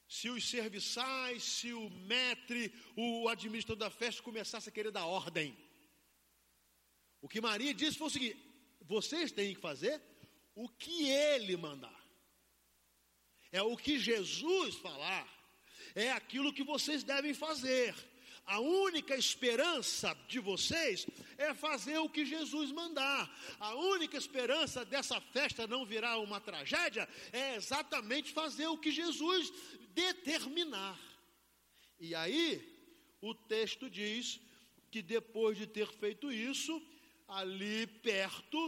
Se 0.07 0.29
os 0.29 0.47
serviçais, 0.49 1.43
se 1.43 1.73
o 1.73 1.89
metre, 1.89 2.71
o 2.95 3.29
administrador 3.29 3.89
da 3.89 3.91
festa 3.91 4.23
começasse 4.23 4.69
a 4.69 4.73
querer 4.73 4.91
dar 4.91 5.07
ordem. 5.07 5.57
O 7.23 7.29
que 7.29 7.41
Maria 7.41 7.73
disse 7.73 7.97
foi 7.97 8.09
o 8.09 8.11
seguinte: 8.11 8.39
vocês 8.83 9.33
têm 9.33 9.55
que 9.55 9.61
fazer 9.61 10.03
o 10.55 10.69
que 10.69 11.09
ele 11.09 11.57
mandar. 11.57 11.99
É 13.51 13.63
o 13.63 13.75
que 13.75 13.99
Jesus 13.99 14.75
falar, 14.77 15.38
é 16.03 16.13
aquilo 16.13 16.53
que 16.53 16.63
vocês 16.63 17.03
devem 17.03 17.35
fazer. 17.35 17.95
A 18.47 18.61
única 18.61 19.15
esperança 19.15 20.17
de 20.27 20.39
vocês 20.39 21.07
é 21.37 21.53
fazer 21.53 21.99
o 21.99 22.09
que 22.09 22.25
Jesus 22.25 22.73
mandar. 22.73 23.31
A 23.61 23.75
única 23.75 24.17
esperança 24.17 24.85
dessa 24.85 25.21
festa 25.21 25.67
não 25.67 25.85
virar 25.85 26.19
uma 26.19 26.41
tragédia 26.41 27.07
é 27.33 27.57
exatamente 27.57 28.33
fazer 28.33 28.67
o 28.69 28.79
que 28.79 28.91
Jesus 28.91 29.53
determinar. 29.93 30.99
E 32.01 32.15
aí, 32.15 32.47
o 33.21 33.35
texto 33.35 33.91
diz 33.91 34.41
que 34.91 35.03
depois 35.03 35.59
de 35.59 35.67
ter 35.67 35.89
feito 35.89 36.33
isso, 36.33 36.81
ali 37.27 37.87
perto 37.87 38.59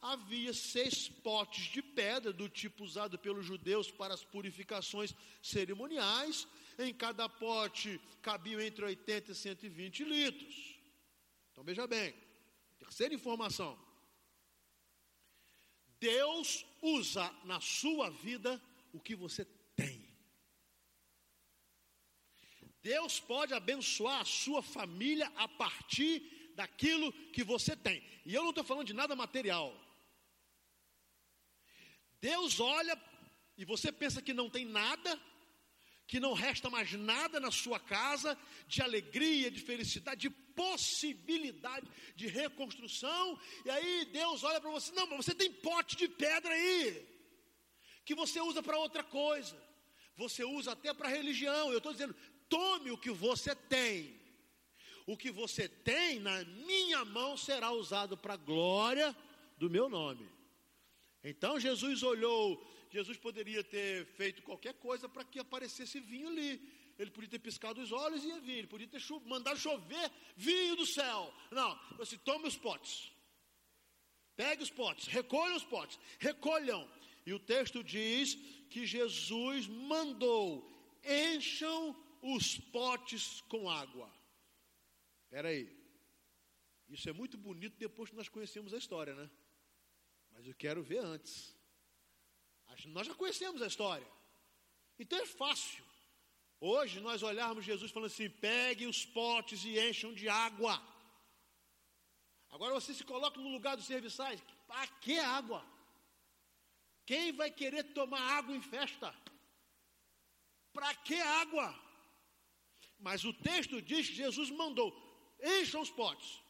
havia 0.00 0.54
seis 0.54 1.08
potes 1.08 1.64
de 1.64 1.82
pedra, 1.82 2.32
do 2.32 2.48
tipo 2.48 2.84
usado 2.84 3.18
pelos 3.18 3.44
judeus 3.44 3.90
para 3.90 4.14
as 4.14 4.24
purificações 4.24 5.14
cerimoniais. 5.42 6.46
Em 6.78 6.92
cada 6.92 7.28
pote 7.28 8.00
cabiam 8.20 8.60
entre 8.60 8.84
80 8.84 9.32
e 9.32 9.34
120 9.34 10.04
litros. 10.04 10.78
Então 11.52 11.64
veja 11.64 11.86
bem, 11.86 12.14
terceira 12.78 13.14
informação. 13.14 13.78
Deus 15.98 16.66
usa 16.82 17.32
na 17.44 17.60
sua 17.60 18.10
vida 18.10 18.60
o 18.92 19.00
que 19.00 19.14
você 19.14 19.44
tem. 19.74 20.06
Deus 22.82 23.18
pode 23.18 23.52
abençoar 23.52 24.20
a 24.20 24.24
sua 24.24 24.62
família 24.62 25.32
a 25.36 25.48
partir 25.48 26.52
daquilo 26.54 27.12
que 27.32 27.42
você 27.42 27.74
tem. 27.74 28.02
E 28.24 28.34
eu 28.34 28.42
não 28.42 28.50
estou 28.50 28.64
falando 28.64 28.86
de 28.86 28.92
nada 28.92 29.16
material. 29.16 29.74
Deus 32.20 32.60
olha 32.60 33.00
e 33.56 33.64
você 33.64 33.90
pensa 33.90 34.22
que 34.22 34.32
não 34.32 34.48
tem 34.50 34.64
nada, 34.64 35.20
que 36.06 36.20
não 36.20 36.32
resta 36.34 36.70
mais 36.70 36.92
nada 36.92 37.40
na 37.40 37.50
sua 37.50 37.80
casa 37.80 38.38
de 38.68 38.80
alegria, 38.80 39.50
de 39.50 39.60
felicidade, 39.60 40.20
de 40.20 40.30
possibilidade 40.30 41.86
de 42.14 42.26
reconstrução, 42.26 43.38
e 43.64 43.70
aí 43.70 44.04
Deus 44.06 44.44
olha 44.44 44.60
para 44.60 44.70
você, 44.70 44.92
não, 44.92 45.06
mas 45.06 45.24
você 45.24 45.34
tem 45.34 45.52
pote 45.52 45.96
de 45.96 46.08
pedra 46.08 46.52
aí, 46.52 47.06
que 48.04 48.14
você 48.14 48.40
usa 48.40 48.62
para 48.62 48.78
outra 48.78 49.02
coisa, 49.02 49.60
você 50.16 50.44
usa 50.44 50.72
até 50.72 50.94
para 50.94 51.08
religião. 51.08 51.70
Eu 51.70 51.78
estou 51.78 51.92
dizendo, 51.92 52.16
tome 52.48 52.90
o 52.90 52.98
que 52.98 53.10
você 53.10 53.54
tem. 53.54 54.18
O 55.06 55.16
que 55.16 55.30
você 55.30 55.68
tem 55.68 56.18
na 56.18 56.42
minha 56.44 57.04
mão 57.04 57.36
será 57.36 57.70
usado 57.70 58.16
para 58.16 58.34
a 58.34 58.38
glória 58.38 59.14
do 59.58 59.70
meu 59.70 59.88
nome. 59.88 60.28
Então 61.22 61.60
Jesus 61.60 62.02
olhou, 62.02 62.64
Jesus 62.90 63.18
poderia 63.18 63.62
ter 63.64 64.06
feito 64.06 64.42
qualquer 64.42 64.74
coisa 64.74 65.08
para 65.08 65.24
que 65.24 65.38
aparecesse 65.38 66.00
vinho 66.00 66.28
ali. 66.28 66.60
Ele 66.98 67.10
podia 67.10 67.30
ter 67.30 67.38
piscado 67.38 67.80
os 67.80 67.92
olhos 67.92 68.24
e 68.24 68.28
ia 68.28 68.40
vir. 68.40 68.58
Ele 68.58 68.66
podia 68.66 68.88
ter 68.88 69.00
cho 69.00 69.20
mandado 69.20 69.58
chover 69.58 70.10
vinho 70.36 70.76
do 70.76 70.86
céu. 70.86 71.32
Não, 71.50 71.78
você 71.96 72.16
tome 72.16 72.48
os 72.48 72.56
potes. 72.56 73.12
Pegue 74.34 74.62
os 74.62 74.70
potes, 74.70 75.06
recolha 75.06 75.56
os 75.56 75.64
potes, 75.64 75.98
recolham. 76.18 76.88
E 77.24 77.32
o 77.32 77.40
texto 77.40 77.82
diz 77.82 78.34
que 78.70 78.86
Jesus 78.86 79.66
mandou: 79.66 80.46
encham 81.04 81.96
os 82.22 82.58
potes 82.58 83.40
com 83.42 83.68
água. 83.68 84.12
Espera 85.24 85.48
aí. 85.48 85.74
Isso 86.88 87.08
é 87.08 87.12
muito 87.12 87.36
bonito 87.36 87.76
depois 87.78 88.10
que 88.10 88.16
nós 88.16 88.28
conhecemos 88.28 88.72
a 88.72 88.78
história, 88.78 89.14
né? 89.14 89.28
Mas 90.30 90.46
eu 90.46 90.54
quero 90.54 90.82
ver 90.82 90.98
antes. 90.98 91.55
Nós 92.86 93.06
já 93.06 93.14
conhecemos 93.14 93.62
a 93.62 93.66
história. 93.66 94.06
Então 94.98 95.18
é 95.18 95.26
fácil. 95.26 95.84
Hoje 96.60 97.00
nós 97.00 97.22
olharmos 97.22 97.64
Jesus 97.64 97.90
falando 97.90 98.10
assim: 98.10 98.28
pegue 98.30 98.86
os 98.86 99.04
potes 99.04 99.64
e 99.64 99.78
encham 99.78 100.12
de 100.12 100.28
água. 100.28 100.82
Agora 102.50 102.74
você 102.74 102.94
se 102.94 103.04
coloca 103.04 103.40
no 103.40 103.48
lugar 103.48 103.76
dos 103.76 103.86
serviçais. 103.86 104.40
Para 104.66 104.86
que 104.86 105.18
água? 105.18 105.64
Quem 107.04 107.32
vai 107.32 107.50
querer 107.50 107.84
tomar 107.94 108.20
água 108.20 108.56
em 108.56 108.62
festa? 108.62 109.14
Para 110.72 110.94
que 110.94 111.20
água? 111.20 111.74
Mas 112.98 113.24
o 113.24 113.32
texto 113.32 113.80
diz 113.82 114.08
que 114.08 114.14
Jesus 114.14 114.50
mandou: 114.50 114.90
encham 115.42 115.80
os 115.80 115.90
potes. 115.90 116.40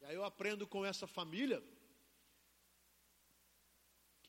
E 0.00 0.04
aí 0.06 0.14
eu 0.14 0.24
aprendo 0.24 0.66
com 0.66 0.84
essa 0.84 1.06
família 1.06 1.62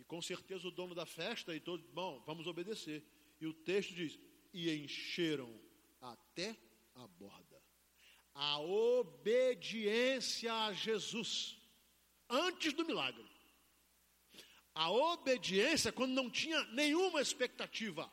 com 0.07 0.21
certeza 0.21 0.67
o 0.67 0.71
dono 0.71 0.93
da 0.93 1.05
festa 1.05 1.55
e 1.55 1.59
todo, 1.59 1.83
bom, 1.93 2.21
vamos 2.25 2.47
obedecer. 2.47 3.03
E 3.39 3.47
o 3.47 3.53
texto 3.53 3.93
diz: 3.93 4.19
e 4.53 4.71
encheram 4.71 5.53
até 6.01 6.55
a 6.95 7.07
borda. 7.07 7.61
A 8.33 8.59
obediência 8.59 10.53
a 10.53 10.73
Jesus 10.73 11.57
antes 12.29 12.73
do 12.73 12.85
milagre. 12.85 13.25
A 14.73 14.91
obediência 14.91 15.91
quando 15.91 16.13
não 16.13 16.29
tinha 16.29 16.63
nenhuma 16.65 17.21
expectativa. 17.21 18.11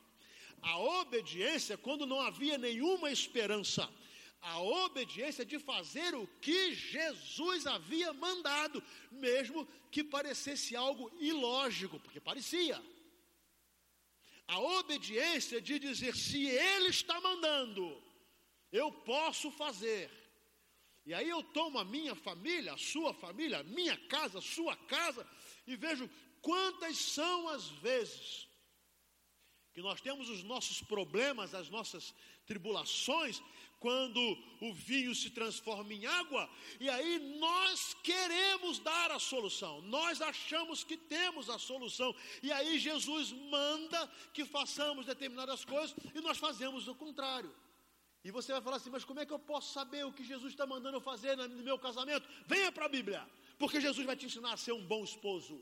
A 0.60 0.78
obediência 0.78 1.76
quando 1.76 2.06
não 2.06 2.20
havia 2.20 2.56
nenhuma 2.56 3.10
esperança 3.10 3.88
a 4.42 4.60
obediência 4.60 5.44
de 5.44 5.58
fazer 5.60 6.14
o 6.16 6.26
que 6.40 6.74
Jesus 6.74 7.64
havia 7.64 8.12
mandado, 8.12 8.82
mesmo 9.10 9.66
que 9.90 10.02
parecesse 10.02 10.74
algo 10.74 11.10
ilógico, 11.20 12.00
porque 12.00 12.20
parecia. 12.20 12.82
A 14.48 14.58
obediência 14.58 15.60
de 15.60 15.78
dizer: 15.78 16.16
se 16.16 16.44
Ele 16.44 16.88
está 16.88 17.20
mandando, 17.20 18.02
eu 18.72 18.90
posso 18.90 19.50
fazer. 19.52 20.10
E 21.06 21.14
aí 21.14 21.28
eu 21.28 21.42
tomo 21.42 21.78
a 21.78 21.84
minha 21.84 22.14
família, 22.14 22.74
a 22.74 22.78
sua 22.78 23.14
família, 23.14 23.60
a 23.60 23.64
minha 23.64 23.96
casa, 24.08 24.38
a 24.40 24.42
sua 24.42 24.76
casa, 24.76 25.26
e 25.66 25.76
vejo 25.76 26.10
quantas 26.40 26.96
são 26.96 27.48
as 27.48 27.68
vezes 27.68 28.48
que 29.72 29.80
nós 29.80 30.00
temos 30.00 30.28
os 30.28 30.42
nossos 30.42 30.82
problemas, 30.82 31.54
as 31.54 31.70
nossas 31.70 32.14
tribulações, 32.44 33.42
quando 33.82 34.20
o 34.60 34.72
vinho 34.72 35.12
se 35.12 35.28
transforma 35.28 35.92
em 35.92 36.06
água, 36.06 36.48
e 36.78 36.88
aí 36.88 37.18
nós 37.38 37.94
queremos 38.00 38.78
dar 38.78 39.10
a 39.10 39.18
solução, 39.18 39.82
nós 39.82 40.22
achamos 40.22 40.84
que 40.84 40.96
temos 40.96 41.50
a 41.50 41.58
solução, 41.58 42.14
e 42.44 42.52
aí 42.52 42.78
Jesus 42.78 43.32
manda 43.32 44.08
que 44.32 44.44
façamos 44.44 45.04
determinadas 45.04 45.64
coisas 45.64 45.96
e 46.14 46.20
nós 46.20 46.38
fazemos 46.38 46.86
o 46.86 46.94
contrário. 46.94 47.52
E 48.24 48.30
você 48.30 48.52
vai 48.52 48.62
falar 48.62 48.76
assim, 48.76 48.90
mas 48.90 49.04
como 49.04 49.18
é 49.18 49.26
que 49.26 49.32
eu 49.32 49.38
posso 49.52 49.72
saber 49.72 50.06
o 50.06 50.12
que 50.12 50.22
Jesus 50.22 50.52
está 50.52 50.64
mandando 50.64 50.98
eu 50.98 51.00
fazer 51.00 51.36
no 51.36 51.64
meu 51.64 51.76
casamento? 51.76 52.28
Venha 52.46 52.70
para 52.70 52.86
a 52.86 52.88
Bíblia, 52.88 53.28
porque 53.58 53.80
Jesus 53.80 54.06
vai 54.06 54.14
te 54.14 54.26
ensinar 54.26 54.52
a 54.52 54.56
ser 54.56 54.72
um 54.72 54.86
bom 54.86 55.02
esposo. 55.02 55.60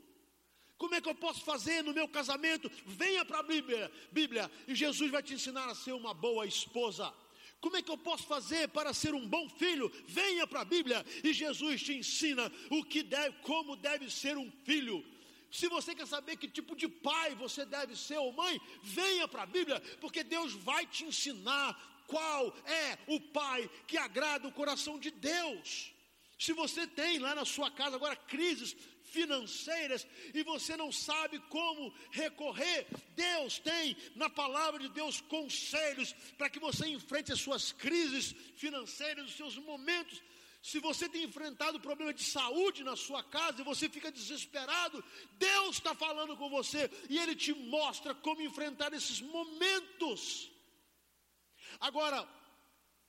Como 0.77 0.93
é 0.93 1.01
que 1.01 1.09
eu 1.09 1.15
posso 1.15 1.41
fazer 1.41 1.83
no 1.83 1.93
meu 1.93 2.07
casamento? 2.07 2.69
Venha 2.85 3.25
para 3.25 3.39
a 3.39 3.43
Bíblia, 3.43 3.91
Bíblia, 4.11 4.49
e 4.67 4.75
Jesus 4.75 5.09
vai 5.09 5.23
te 5.23 5.33
ensinar 5.33 5.67
a 5.69 5.75
ser 5.75 5.93
uma 5.93 6.13
boa 6.13 6.45
esposa. 6.45 7.11
Como 7.61 7.77
é 7.77 7.81
que 7.81 7.91
eu 7.91 7.97
posso 7.97 8.25
fazer 8.25 8.67
para 8.69 8.91
ser 8.91 9.13
um 9.13 9.27
bom 9.27 9.47
filho? 9.47 9.91
Venha 10.07 10.47
para 10.47 10.61
a 10.61 10.65
Bíblia 10.65 11.05
e 11.23 11.31
Jesus 11.31 11.83
te 11.83 11.93
ensina 11.93 12.51
o 12.71 12.83
que 12.83 13.03
deve, 13.03 13.37
como 13.43 13.75
deve 13.75 14.09
ser 14.09 14.35
um 14.35 14.51
filho. 14.65 15.05
Se 15.51 15.67
você 15.67 15.93
quer 15.93 16.07
saber 16.07 16.37
que 16.37 16.47
tipo 16.47 16.75
de 16.75 16.87
pai 16.87 17.35
você 17.35 17.63
deve 17.63 17.95
ser 17.95 18.17
ou 18.17 18.33
mãe, 18.33 18.59
venha 18.81 19.27
para 19.27 19.43
a 19.43 19.45
Bíblia, 19.45 19.79
porque 19.99 20.23
Deus 20.23 20.53
vai 20.53 20.87
te 20.87 21.05
ensinar 21.05 22.03
qual 22.07 22.47
é 22.65 22.97
o 23.05 23.19
pai 23.19 23.69
que 23.85 23.97
agrada 23.97 24.47
o 24.47 24.51
coração 24.51 24.97
de 24.97 25.11
Deus. 25.11 25.93
Se 26.39 26.53
você 26.53 26.87
tem 26.87 27.19
lá 27.19 27.35
na 27.35 27.45
sua 27.45 27.69
casa 27.69 27.95
agora 27.95 28.15
crises 28.15 28.75
financeiras 29.11 30.07
e 30.33 30.41
você 30.43 30.75
não 30.75 30.91
sabe 30.91 31.37
como 31.49 31.93
recorrer, 32.11 32.87
Deus 33.15 33.59
tem 33.59 33.95
na 34.15 34.29
palavra 34.29 34.79
de 34.79 34.89
Deus 34.89 35.21
conselhos 35.21 36.13
para 36.37 36.49
que 36.49 36.59
você 36.59 36.87
enfrente 36.87 37.31
as 37.31 37.41
suas 37.41 37.71
crises 37.71 38.33
financeiras, 38.55 39.29
os 39.29 39.35
seus 39.35 39.57
momentos. 39.57 40.21
Se 40.61 40.79
você 40.79 41.09
tem 41.09 41.23
enfrentado 41.23 41.79
problema 41.79 42.13
de 42.13 42.23
saúde 42.23 42.83
na 42.83 42.95
sua 42.95 43.23
casa 43.23 43.61
e 43.61 43.65
você 43.65 43.89
fica 43.89 44.11
desesperado, 44.11 45.03
Deus 45.33 45.77
está 45.77 45.95
falando 45.95 46.37
com 46.37 46.49
você 46.49 46.89
e 47.09 47.17
Ele 47.17 47.35
te 47.35 47.53
mostra 47.53 48.13
como 48.13 48.41
enfrentar 48.41 48.93
esses 48.93 49.19
momentos. 49.21 50.51
Agora, 51.79 52.27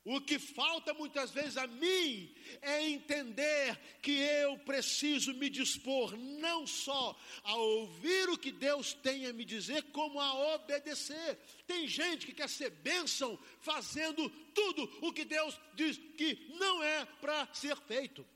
o 0.04 0.20
que 0.20 0.36
falta 0.36 0.92
muitas 0.92 1.30
vezes 1.30 1.56
a 1.56 1.66
mim 1.66 2.34
é 2.60 2.88
entender 2.88 3.78
que 4.00 4.10
eu 4.10 4.58
preciso 4.58 5.32
me 5.34 5.48
dispor 5.48 6.16
não 6.16 6.66
só 6.66 7.16
a 7.44 7.54
ouvir 7.54 8.28
o 8.28 8.36
que 8.36 8.50
Deus 8.50 8.94
tem 8.94 9.26
a 9.26 9.32
me 9.32 9.44
dizer, 9.44 9.92
como 9.92 10.20
a 10.20 10.54
obedecer. 10.54 11.38
Tem 11.68 11.86
gente 11.86 12.26
que 12.26 12.32
quer 12.32 12.48
ser 12.48 12.70
bênção 12.70 13.38
fazendo 13.60 14.28
tudo 14.52 14.82
o 15.06 15.12
que 15.12 15.24
Deus 15.24 15.58
diz 15.74 15.96
que 16.16 16.48
não 16.58 16.82
é 16.82 17.04
para 17.04 17.46
ser 17.54 17.76
feito. 17.76 18.26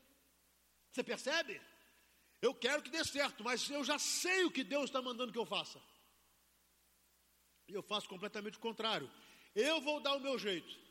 Você 0.89 1.03
percebe? 1.03 1.59
Eu 2.41 2.53
quero 2.53 2.81
que 2.81 2.89
dê 2.89 3.03
certo, 3.03 3.43
mas 3.43 3.69
eu 3.69 3.83
já 3.83 3.99
sei 3.99 4.45
o 4.45 4.51
que 4.51 4.63
Deus 4.63 4.85
está 4.85 5.01
mandando 5.01 5.33
que 5.33 5.39
eu 5.39 5.45
faça. 5.45 5.81
E 7.67 7.73
eu 7.73 7.83
faço 7.83 8.07
completamente 8.07 8.57
o 8.57 8.61
contrário. 8.61 9.11
Eu 9.53 9.81
vou 9.81 9.99
dar 9.99 10.15
o 10.15 10.21
meu 10.21 10.39
jeito. 10.39 10.86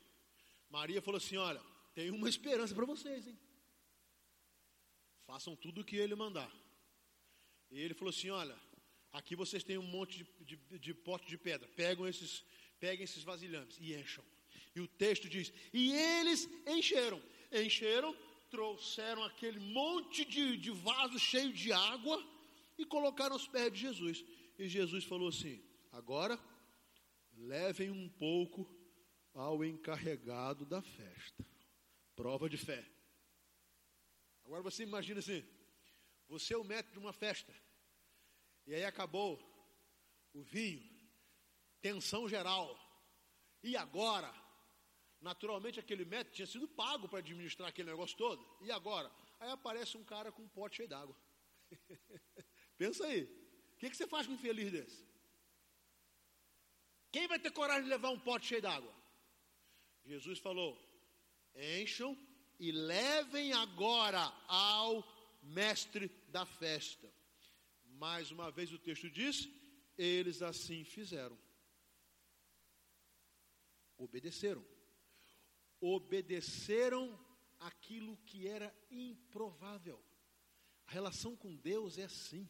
Maria 0.70 1.00
falou 1.00 1.18
assim: 1.18 1.36
Olha, 1.36 1.62
tem 1.94 2.10
uma 2.10 2.28
esperança 2.28 2.74
para 2.74 2.84
vocês, 2.84 3.26
hein? 3.26 3.38
Façam 5.26 5.56
tudo 5.56 5.80
o 5.80 5.84
que 5.84 5.96
ele 5.96 6.14
mandar. 6.14 6.52
E 7.70 7.80
ele 7.80 7.94
falou 7.94 8.10
assim: 8.10 8.30
Olha, 8.30 8.56
aqui 9.12 9.34
vocês 9.34 9.64
têm 9.64 9.78
um 9.78 9.82
monte 9.82 10.24
de, 10.40 10.56
de, 10.56 10.78
de 10.78 10.94
pote 10.94 11.26
de 11.26 11.38
pedra. 11.38 11.68
Pegam 11.68 12.06
esses, 12.06 12.44
peguem 12.78 13.04
esses 13.04 13.24
vasilhames 13.24 13.76
e 13.80 13.94
encham. 13.94 14.24
E 14.74 14.80
o 14.80 14.86
texto 14.86 15.28
diz: 15.28 15.52
E 15.72 15.92
eles 15.92 16.48
encheram. 16.66 17.20
Encheram, 17.52 18.16
trouxeram 18.50 19.22
aquele 19.24 19.58
monte 19.58 20.24
de, 20.24 20.56
de 20.56 20.70
vaso 20.70 21.18
cheio 21.18 21.52
de 21.52 21.72
água 21.72 22.24
e 22.76 22.84
colocaram 22.84 23.34
aos 23.34 23.48
pés 23.48 23.72
de 23.72 23.80
Jesus. 23.80 24.24
E 24.58 24.68
Jesus 24.68 25.04
falou 25.04 25.28
assim: 25.28 25.62
Agora 25.92 26.38
levem 27.36 27.90
um 27.90 28.08
pouco 28.08 28.75
ao 29.36 29.62
encarregado 29.62 30.64
da 30.64 30.80
festa. 30.80 31.46
Prova 32.14 32.48
de 32.48 32.56
fé. 32.56 32.84
Agora 34.44 34.62
você 34.62 34.82
imagina 34.82 35.20
assim: 35.20 35.46
você 36.26 36.54
é 36.54 36.56
o 36.56 36.64
método 36.64 36.94
de 36.94 36.98
uma 36.98 37.12
festa, 37.12 37.54
e 38.66 38.74
aí 38.74 38.84
acabou 38.84 39.38
o 40.32 40.42
vinho, 40.42 40.90
tensão 41.80 42.28
geral, 42.28 42.76
e 43.62 43.76
agora? 43.76 44.32
Naturalmente 45.20 45.80
aquele 45.80 46.04
método 46.04 46.36
tinha 46.36 46.46
sido 46.46 46.68
pago 46.68 47.08
para 47.08 47.18
administrar 47.18 47.68
aquele 47.68 47.90
negócio 47.90 48.16
todo, 48.16 48.46
e 48.62 48.70
agora? 48.70 49.10
Aí 49.40 49.50
aparece 49.50 49.96
um 49.96 50.04
cara 50.04 50.32
com 50.32 50.42
um 50.42 50.48
pote 50.48 50.76
cheio 50.76 50.88
d'água. 50.88 51.16
Pensa 52.78 53.06
aí, 53.06 53.24
o 53.24 53.76
que, 53.78 53.90
que 53.90 53.96
você 53.96 54.06
faz 54.06 54.26
com 54.26 54.32
um 54.32 54.36
infeliz 54.36 54.70
desse? 54.70 55.06
Quem 57.10 57.26
vai 57.26 57.38
ter 57.38 57.50
coragem 57.50 57.84
de 57.84 57.88
levar 57.90 58.10
um 58.10 58.20
pote 58.20 58.46
cheio 58.46 58.62
d'água? 58.62 58.94
Jesus 60.06 60.38
falou: 60.38 60.78
encham 61.54 62.16
e 62.58 62.70
levem 62.70 63.52
agora 63.52 64.22
ao 64.46 65.04
mestre 65.42 66.08
da 66.28 66.46
festa. 66.46 67.12
Mais 67.84 68.30
uma 68.30 68.50
vez 68.50 68.72
o 68.72 68.78
texto 68.78 69.10
diz: 69.10 69.48
eles 69.98 70.42
assim 70.42 70.84
fizeram. 70.84 71.38
Obedeceram. 73.98 74.64
Obedeceram 75.80 77.18
aquilo 77.58 78.16
que 78.18 78.46
era 78.46 78.74
improvável. 78.90 80.02
A 80.86 80.92
relação 80.92 81.34
com 81.34 81.56
Deus 81.56 81.98
é 81.98 82.04
assim. 82.04 82.48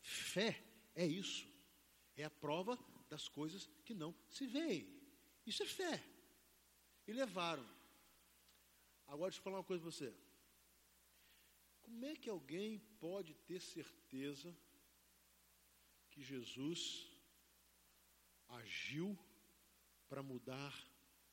Fé 0.00 0.62
é 0.94 1.04
isso. 1.06 1.48
É 2.16 2.24
a 2.24 2.30
prova 2.30 2.78
das 3.08 3.28
coisas 3.28 3.68
que 3.84 3.94
não 3.94 4.14
se 4.28 4.46
veem. 4.46 4.88
Isso 5.44 5.62
é 5.62 5.66
fé. 5.66 6.13
E 7.06 7.12
levaram. 7.12 7.66
Agora 9.06 9.30
deixa 9.30 9.40
eu 9.40 9.44
falar 9.44 9.58
uma 9.58 9.64
coisa 9.64 9.82
para 9.82 9.90
você. 9.90 10.14
Como 11.82 12.04
é 12.06 12.14
que 12.16 12.30
alguém 12.30 12.78
pode 12.98 13.34
ter 13.48 13.60
certeza 13.60 14.56
que 16.10 16.22
Jesus 16.22 17.10
agiu 18.48 19.18
para 20.08 20.22
mudar 20.22 20.72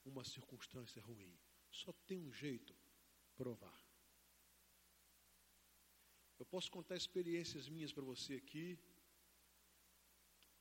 uma 0.04 0.24
circunstância 0.26 1.02
ruim? 1.02 1.34
Só 1.70 1.94
tem 2.06 2.20
um 2.20 2.34
jeito: 2.34 2.76
provar. 3.36 3.80
Eu 6.38 6.46
posso 6.46 6.70
contar 6.70 6.98
experiências 6.98 7.70
minhas 7.70 7.94
para 7.94 8.04
você 8.04 8.34
aqui. 8.36 8.78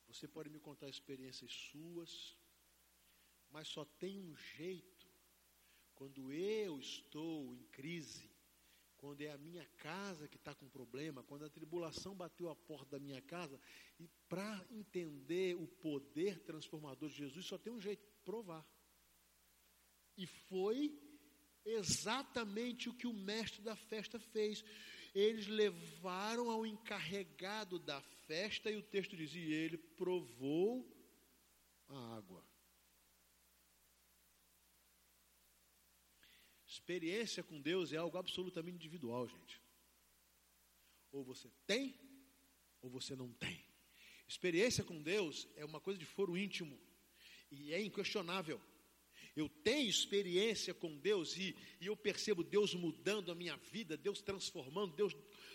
Você 0.07 0.29
pode 0.29 0.51
me 0.51 0.61
contar 0.61 0.88
experiências 0.88 1.53
suas. 1.53 2.37
Mas 3.51 3.66
só 3.66 3.85
tem 3.85 4.20
um 4.20 4.37
jeito 4.37 4.89
quando 6.00 6.32
eu 6.32 6.78
estou 6.78 7.54
em 7.54 7.62
crise, 7.64 8.26
quando 8.96 9.20
é 9.20 9.30
a 9.30 9.36
minha 9.36 9.66
casa 9.76 10.26
que 10.26 10.38
está 10.38 10.54
com 10.54 10.66
problema, 10.66 11.22
quando 11.22 11.44
a 11.44 11.50
tribulação 11.50 12.14
bateu 12.14 12.48
a 12.48 12.56
porta 12.56 12.92
da 12.92 12.98
minha 12.98 13.20
casa, 13.20 13.60
e 13.98 14.08
para 14.26 14.66
entender 14.70 15.56
o 15.56 15.66
poder 15.66 16.38
transformador 16.38 17.10
de 17.10 17.16
Jesus, 17.16 17.44
só 17.44 17.58
tem 17.58 17.70
um 17.70 17.78
jeito: 17.78 18.02
provar. 18.24 18.66
E 20.16 20.26
foi 20.26 20.98
exatamente 21.66 22.88
o 22.88 22.94
que 22.94 23.06
o 23.06 23.12
mestre 23.12 23.60
da 23.60 23.76
festa 23.76 24.18
fez. 24.18 24.64
Eles 25.14 25.48
levaram 25.48 26.50
ao 26.50 26.64
encarregado 26.64 27.78
da 27.78 28.00
festa, 28.26 28.70
e 28.70 28.76
o 28.78 28.82
texto 28.82 29.14
dizia: 29.14 29.54
ele 29.54 29.76
provou 29.76 30.90
a 31.88 32.16
água. 32.16 32.49
Experiência 36.90 37.44
com 37.44 37.61
Deus 37.61 37.92
é 37.92 37.98
algo 37.98 38.18
absolutamente 38.18 38.74
individual, 38.74 39.29
gente. 39.29 39.62
Ou 41.12 41.22
você 41.22 41.48
tem, 41.64 41.94
ou 42.83 42.90
você 42.90 43.14
não 43.14 43.33
tem. 43.35 43.64
Experiência 44.26 44.83
com 44.83 45.00
Deus 45.00 45.46
é 45.55 45.64
uma 45.64 45.81
coisa 45.81 46.00
de 46.00 46.05
foro 46.05 46.37
íntimo 46.37 46.76
e 47.48 47.72
é 47.72 47.81
inquestionável. 47.81 48.61
Eu 49.37 49.49
tenho 49.49 49.88
experiência 49.88 50.75
com 50.75 50.97
Deus 50.97 51.37
e, 51.37 51.57
e, 51.81 51.87
eu 51.87 51.97
percebo 51.97 52.43
Deus 52.43 52.75
mudando 52.75 53.31
a 53.31 53.35
minha 53.35 53.57
vida, 53.57 53.97
Deus 53.97 54.21
transformando, 54.21 54.95
Deus 54.95 55.14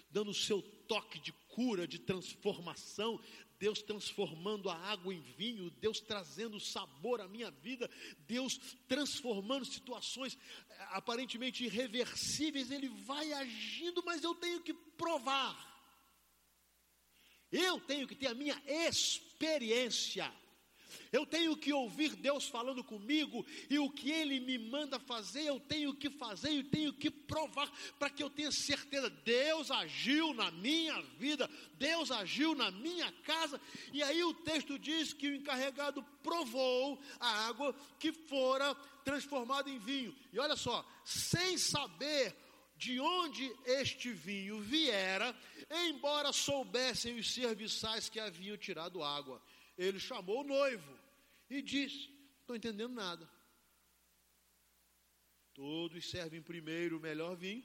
dando 0.09 0.31
o 0.31 0.33
seu 0.33 0.61
toque 0.61 1.19
de 1.19 1.33
cura, 1.49 1.87
de 1.87 1.99
transformação, 1.99 3.19
Deus 3.59 3.81
transformando 3.81 4.69
a 4.69 4.75
água 4.75 5.13
em 5.13 5.19
vinho, 5.19 5.69
Deus 5.69 5.99
trazendo 5.99 6.59
sabor 6.59 7.21
à 7.21 7.27
minha 7.27 7.51
vida, 7.51 7.89
Deus 8.19 8.57
transformando 8.87 9.65
situações 9.65 10.37
eh, 10.69 10.87
aparentemente 10.91 11.63
irreversíveis, 11.63 12.71
Ele 12.71 12.89
vai 12.89 13.31
agindo, 13.33 14.03
mas 14.05 14.23
eu 14.23 14.35
tenho 14.35 14.61
que 14.61 14.73
provar. 14.73 15.73
Eu 17.51 17.79
tenho 17.79 18.07
que 18.07 18.15
ter 18.15 18.27
a 18.27 18.33
minha 18.33 18.61
experiência. 18.67 20.31
Eu 21.11 21.25
tenho 21.25 21.55
que 21.55 21.71
ouvir 21.73 22.15
Deus 22.15 22.47
falando 22.47 22.83
comigo 22.83 23.45
e 23.69 23.79
o 23.79 23.89
que 23.89 24.11
Ele 24.11 24.39
me 24.39 24.57
manda 24.57 24.99
fazer, 24.99 25.43
eu 25.43 25.59
tenho 25.59 25.93
que 25.95 26.09
fazer 26.09 26.51
e 26.51 26.63
tenho 26.63 26.93
que 26.93 27.09
provar 27.09 27.71
para 27.97 28.09
que 28.09 28.23
eu 28.23 28.29
tenha 28.29 28.51
certeza. 28.51 29.09
Deus 29.09 29.71
agiu 29.71 30.33
na 30.33 30.51
minha 30.51 31.01
vida, 31.17 31.49
Deus 31.77 32.11
agiu 32.11 32.55
na 32.55 32.71
minha 32.71 33.11
casa. 33.23 33.59
E 33.93 34.03
aí 34.03 34.23
o 34.23 34.33
texto 34.33 34.77
diz 34.77 35.13
que 35.13 35.27
o 35.27 35.35
encarregado 35.35 36.03
provou 36.21 36.99
a 37.19 37.47
água 37.47 37.75
que 37.99 38.11
fora 38.11 38.75
transformada 39.03 39.69
em 39.69 39.79
vinho. 39.79 40.15
E 40.33 40.39
olha 40.39 40.55
só, 40.55 40.85
sem 41.03 41.57
saber 41.57 42.35
de 42.77 42.99
onde 42.99 43.53
este 43.65 44.11
vinho 44.11 44.59
viera, 44.59 45.35
embora 45.87 46.33
soubessem 46.33 47.17
os 47.17 47.33
serviçais 47.33 48.09
que 48.09 48.19
haviam 48.19 48.57
tirado 48.57 49.03
água. 49.03 49.41
Ele 49.77 49.99
chamou 49.99 50.41
o 50.41 50.47
noivo 50.47 50.99
e 51.49 51.61
disse: 51.61 52.09
Estou 52.41 52.55
entendendo 52.55 52.93
nada. 52.93 53.29
Todos 55.53 56.09
servem 56.09 56.41
primeiro 56.41 56.97
o 56.97 57.01
melhor 57.01 57.35
vinho, 57.35 57.63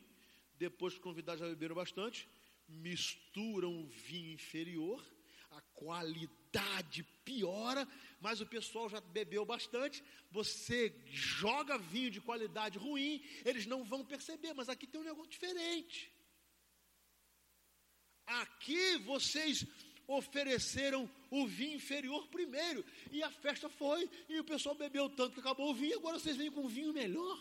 depois 0.57 0.95
que 0.95 1.01
convidados 1.01 1.41
já 1.41 1.49
beberam 1.49 1.75
bastante, 1.75 2.29
misturam 2.69 3.83
o 3.83 3.87
vinho 3.89 4.33
inferior, 4.33 5.05
a 5.51 5.61
qualidade 5.75 7.03
piora, 7.25 7.87
mas 8.21 8.41
o 8.41 8.47
pessoal 8.47 8.89
já 8.89 9.01
bebeu 9.01 9.45
bastante. 9.45 10.05
Você 10.31 10.95
joga 11.07 11.79
vinho 11.79 12.11
de 12.11 12.21
qualidade 12.21 12.79
ruim, 12.79 13.25
eles 13.45 13.67
não 13.67 13.85
vão 13.85 14.05
perceber, 14.05 14.55
mas 14.55 14.69
aqui 14.69 14.87
tem 14.87 15.01
um 15.01 15.05
negócio 15.05 15.31
diferente. 15.31 16.13
Aqui 18.27 18.99
vocês 18.99 19.67
ofereceram 20.11 21.09
o 21.31 21.47
vinho 21.47 21.77
inferior 21.77 22.27
primeiro. 22.29 22.85
E 23.11 23.23
a 23.23 23.31
festa 23.31 23.69
foi, 23.69 24.11
e 24.29 24.41
o 24.41 24.45
pessoal 24.45 24.75
bebeu 24.75 25.09
tanto 25.09 25.35
que 25.35 25.41
acabou 25.41 25.71
o 25.71 25.75
vinho, 25.75 25.99
agora 25.99 26.19
vocês 26.19 26.37
vêm 26.37 26.51
com 26.51 26.69
vinho 26.69 26.93
melhor. 26.93 27.39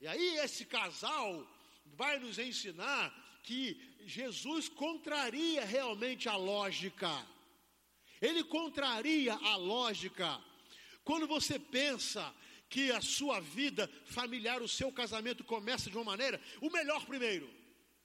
E 0.00 0.06
aí 0.08 0.36
esse 0.38 0.64
casal 0.64 1.46
vai 1.84 2.18
nos 2.18 2.38
ensinar 2.38 3.14
que 3.44 3.80
Jesus 4.04 4.68
contraria 4.68 5.64
realmente 5.64 6.28
a 6.28 6.36
lógica. 6.36 7.10
Ele 8.20 8.42
contraria 8.42 9.34
a 9.34 9.56
lógica. 9.56 10.40
Quando 11.04 11.26
você 11.26 11.58
pensa 11.58 12.34
que 12.68 12.90
a 12.90 13.00
sua 13.00 13.38
vida 13.40 13.88
familiar, 14.06 14.62
o 14.62 14.68
seu 14.68 14.90
casamento 14.90 15.44
começa 15.44 15.90
de 15.90 15.96
uma 15.96 16.04
maneira, 16.04 16.40
o 16.60 16.70
melhor 16.70 17.04
primeiro. 17.04 17.48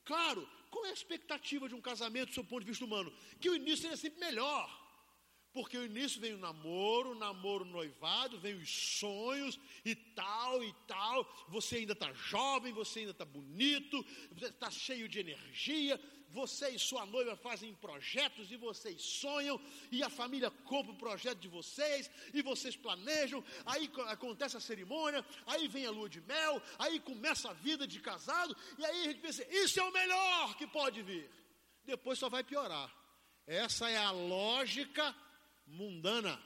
Claro, 0.03 0.47
qual 0.69 0.85
é 0.85 0.89
a 0.89 0.93
expectativa 0.93 1.67
de 1.67 1.75
um 1.75 1.81
casamento 1.81 2.29
do 2.29 2.33
seu 2.33 2.43
ponto 2.43 2.61
de 2.61 2.67
vista 2.67 2.85
humano? 2.85 3.13
Que 3.39 3.49
o 3.49 3.55
início 3.55 3.83
seja 3.83 3.97
sempre 3.97 4.19
melhor. 4.19 4.87
Porque 5.53 5.77
o 5.77 5.85
início 5.85 6.21
vem 6.21 6.33
o 6.33 6.37
namoro, 6.37 7.11
o 7.11 7.15
namoro 7.15 7.65
noivado, 7.65 8.39
vem 8.39 8.53
os 8.53 8.69
sonhos 8.69 9.59
e 9.83 9.95
tal 9.95 10.63
e 10.63 10.71
tal. 10.87 11.27
Você 11.49 11.77
ainda 11.77 11.93
está 11.93 12.13
jovem, 12.13 12.73
você 12.73 12.99
ainda 12.99 13.11
está 13.11 13.25
bonito, 13.25 14.05
você 14.31 14.47
está 14.47 14.69
cheio 14.69 15.07
de 15.07 15.19
energia. 15.19 15.99
Você 16.29 16.69
e 16.69 16.79
sua 16.79 17.05
noiva 17.05 17.35
fazem 17.35 17.73
projetos 17.75 18.51
e 18.51 18.57
vocês 18.57 19.01
sonham, 19.01 19.59
e 19.91 20.03
a 20.03 20.09
família 20.09 20.51
compra 20.51 20.91
o 20.91 20.97
projeto 20.97 21.39
de 21.39 21.47
vocês, 21.47 22.09
e 22.33 22.41
vocês 22.41 22.75
planejam. 22.75 23.43
Aí 23.65 23.89
acontece 24.07 24.57
a 24.57 24.59
cerimônia, 24.59 25.25
aí 25.45 25.67
vem 25.67 25.85
a 25.85 25.91
lua 25.91 26.09
de 26.09 26.21
mel, 26.21 26.61
aí 26.77 26.99
começa 26.99 27.49
a 27.49 27.53
vida 27.53 27.87
de 27.87 27.99
casado, 27.99 28.55
e 28.77 28.85
aí 28.85 29.01
a 29.01 29.03
gente 29.05 29.21
pensa: 29.21 29.45
isso 29.49 29.79
é 29.79 29.83
o 29.83 29.91
melhor 29.91 30.55
que 30.57 30.67
pode 30.67 31.01
vir. 31.01 31.29
Depois 31.85 32.19
só 32.19 32.29
vai 32.29 32.43
piorar. 32.43 32.93
Essa 33.45 33.89
é 33.89 33.97
a 33.97 34.11
lógica 34.11 35.15
mundana. 35.65 36.37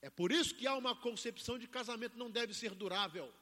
É 0.00 0.10
por 0.10 0.32
isso 0.32 0.54
que 0.56 0.66
há 0.66 0.74
uma 0.74 0.96
concepção 0.96 1.56
de 1.56 1.68
casamento 1.68 2.18
não 2.18 2.28
deve 2.28 2.52
ser 2.52 2.74
durável. 2.74 3.32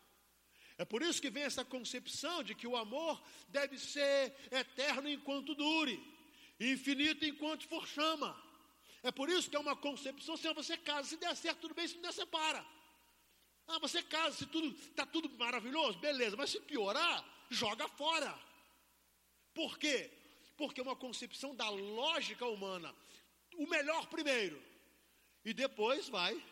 É 0.80 0.84
por 0.86 1.02
isso 1.02 1.20
que 1.20 1.28
vem 1.28 1.42
essa 1.42 1.62
concepção 1.62 2.42
de 2.42 2.54
que 2.54 2.66
o 2.66 2.74
amor 2.74 3.22
deve 3.48 3.76
ser 3.78 4.34
eterno 4.50 5.10
enquanto 5.10 5.54
dure, 5.54 6.02
infinito 6.58 7.22
enquanto 7.26 7.68
for 7.68 7.86
chama. 7.86 8.30
É 9.02 9.10
por 9.12 9.28
isso 9.28 9.50
que 9.50 9.56
é 9.56 9.58
uma 9.58 9.76
concepção, 9.76 10.38
se 10.38 10.50
você 10.54 10.78
casa, 10.78 11.10
se 11.10 11.18
der 11.18 11.36
certo, 11.36 11.60
tudo 11.60 11.74
bem, 11.74 11.86
se 11.86 11.96
não 11.96 12.04
der, 12.04 12.14
separa. 12.14 12.64
Ah, 13.68 13.78
você 13.78 14.02
casa, 14.02 14.38
se 14.38 14.46
tudo 14.46 14.68
está 14.68 15.04
tudo 15.04 15.28
maravilhoso, 15.36 15.98
beleza, 15.98 16.34
mas 16.34 16.48
se 16.48 16.60
piorar, 16.60 17.18
joga 17.50 17.86
fora. 17.86 18.32
Por 19.52 19.78
quê? 19.78 20.10
Porque 20.56 20.80
é 20.80 20.82
uma 20.82 20.96
concepção 20.96 21.54
da 21.54 21.68
lógica 21.68 22.46
humana 22.46 22.96
o 23.58 23.66
melhor 23.66 24.06
primeiro. 24.06 24.58
E 25.44 25.52
depois 25.52 26.08
vai 26.08 26.42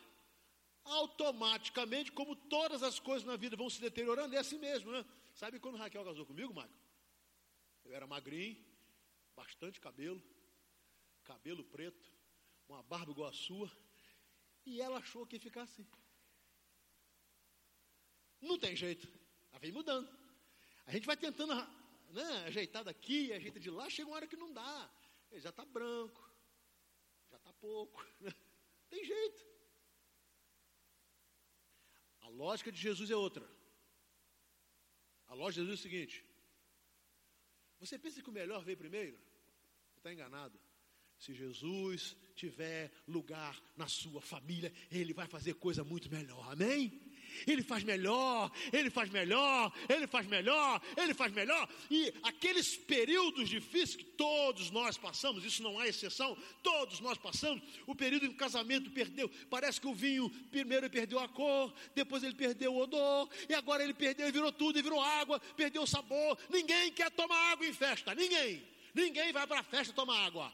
automaticamente, 0.88 2.12
como 2.12 2.34
todas 2.34 2.82
as 2.82 2.98
coisas 2.98 3.26
na 3.26 3.36
vida 3.36 3.56
vão 3.56 3.70
se 3.70 3.80
deteriorando, 3.80 4.34
é 4.34 4.38
assim 4.38 4.58
mesmo, 4.58 4.90
né? 4.90 5.04
Sabe 5.34 5.60
quando 5.60 5.78
Raquel 5.78 6.04
casou 6.04 6.26
comigo, 6.26 6.52
Marco? 6.54 6.74
Eu 7.84 7.94
era 7.94 8.06
magrinho, 8.06 8.56
bastante 9.34 9.80
cabelo, 9.80 10.22
cabelo 11.24 11.64
preto, 11.64 12.12
uma 12.68 12.82
barba 12.82 13.12
igual 13.12 13.28
a 13.28 13.32
sua, 13.32 13.70
e 14.66 14.80
ela 14.80 14.98
achou 14.98 15.26
que 15.26 15.36
ia 15.36 15.40
ficar 15.40 15.62
assim. 15.62 15.86
Não 18.40 18.58
tem 18.58 18.76
jeito, 18.76 19.08
ela 19.50 19.58
vem 19.58 19.72
mudando. 19.72 20.08
A 20.86 20.92
gente 20.92 21.06
vai 21.06 21.16
tentando 21.16 21.54
né, 22.10 22.44
ajeitar 22.46 22.84
daqui, 22.84 23.32
ajeita 23.32 23.60
de 23.60 23.70
lá, 23.70 23.88
chega 23.90 24.08
uma 24.08 24.16
hora 24.16 24.26
que 24.26 24.36
não 24.36 24.52
dá. 24.52 24.90
Ele 25.30 25.40
já 25.40 25.50
está 25.50 25.64
branco, 25.64 26.30
já 27.30 27.36
está 27.36 27.52
pouco. 27.54 28.04
Tem 28.88 29.04
jeito. 29.04 29.57
A 32.28 32.30
lógica 32.30 32.70
de 32.70 32.78
Jesus 32.78 33.10
é 33.10 33.16
outra. 33.16 33.48
A 35.28 35.34
lógica 35.34 35.62
de 35.62 35.66
Jesus 35.66 35.78
é 35.78 35.80
o 35.80 35.90
seguinte: 35.90 36.24
você 37.80 37.98
pensa 37.98 38.22
que 38.22 38.28
o 38.28 38.32
melhor 38.32 38.62
veio 38.62 38.76
primeiro? 38.76 39.18
Está 39.96 40.12
enganado. 40.12 40.60
Se 41.18 41.32
Jesus 41.32 42.14
tiver 42.36 42.92
lugar 43.06 43.60
na 43.76 43.88
sua 43.88 44.20
família, 44.20 44.72
Ele 44.90 45.14
vai 45.14 45.26
fazer 45.26 45.54
coisa 45.54 45.82
muito 45.82 46.10
melhor. 46.10 46.52
Amém? 46.52 47.00
Ele 47.46 47.62
faz 47.62 47.84
melhor, 47.84 48.50
ele 48.72 48.90
faz 48.90 49.10
melhor, 49.10 49.72
ele 49.88 50.06
faz 50.06 50.26
melhor, 50.26 50.80
ele 50.96 51.14
faz 51.14 51.32
melhor. 51.32 51.68
E 51.90 52.12
aqueles 52.22 52.76
períodos 52.76 53.48
difíceis 53.48 53.96
que 53.96 54.04
todos 54.04 54.70
nós 54.70 54.96
passamos, 54.96 55.44
isso 55.44 55.62
não 55.62 55.78
há 55.78 55.86
exceção, 55.86 56.36
todos 56.62 57.00
nós 57.00 57.18
passamos. 57.18 57.62
O 57.86 57.94
período 57.94 58.26
em 58.26 58.28
que 58.30 58.34
o 58.34 58.38
casamento 58.38 58.90
perdeu, 58.90 59.30
parece 59.48 59.80
que 59.80 59.86
o 59.86 59.94
vinho 59.94 60.30
primeiro 60.50 60.86
ele 60.86 60.90
perdeu 60.90 61.18
a 61.18 61.28
cor, 61.28 61.72
depois 61.94 62.22
ele 62.22 62.34
perdeu 62.34 62.74
o 62.74 62.78
odor, 62.78 63.28
e 63.48 63.54
agora 63.54 63.82
ele 63.82 63.94
perdeu, 63.94 64.32
virou 64.32 64.52
tudo, 64.52 64.78
e 64.78 64.82
virou 64.82 65.00
água, 65.00 65.40
perdeu 65.56 65.82
o 65.82 65.86
sabor. 65.86 66.38
Ninguém 66.50 66.90
quer 66.92 67.10
tomar 67.10 67.52
água 67.52 67.66
em 67.66 67.72
festa, 67.72 68.14
ninguém. 68.14 68.62
Ninguém 68.94 69.32
vai 69.32 69.46
para 69.46 69.60
a 69.60 69.64
festa 69.64 69.92
tomar 69.92 70.26
água. 70.26 70.52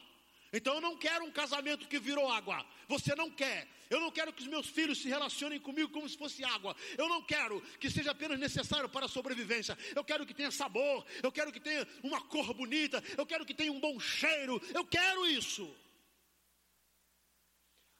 Então 0.55 0.75
eu 0.75 0.81
não 0.81 0.95
quero 0.95 1.25
um 1.25 1.31
casamento 1.31 1.85
que 1.85 1.99
virou 1.99 2.31
água. 2.31 2.65
Você 2.87 3.13
não 3.13 3.29
quer. 3.29 3.67
Eu 3.89 3.99
não 3.99 4.09
quero 4.09 4.31
que 4.31 4.41
os 4.41 4.47
meus 4.47 4.67
filhos 4.67 4.99
se 5.01 5.09
relacionem 5.09 5.59
comigo 5.59 5.89
como 5.89 6.07
se 6.07 6.17
fosse 6.17 6.43
água. 6.43 6.73
Eu 6.97 7.09
não 7.09 7.21
quero 7.21 7.61
que 7.79 7.89
seja 7.89 8.11
apenas 8.11 8.39
necessário 8.39 8.87
para 8.87 9.05
a 9.05 9.09
sobrevivência. 9.09 9.77
Eu 9.93 10.03
quero 10.03 10.25
que 10.25 10.33
tenha 10.33 10.49
sabor. 10.51 11.05
Eu 11.21 11.31
quero 11.31 11.51
que 11.51 11.59
tenha 11.59 11.85
uma 12.01 12.21
cor 12.21 12.53
bonita. 12.53 13.03
Eu 13.17 13.25
quero 13.25 13.45
que 13.45 13.53
tenha 13.53 13.71
um 13.71 13.79
bom 13.81 13.99
cheiro. 13.99 14.61
Eu 14.73 14.85
quero 14.85 15.27
isso. 15.27 15.69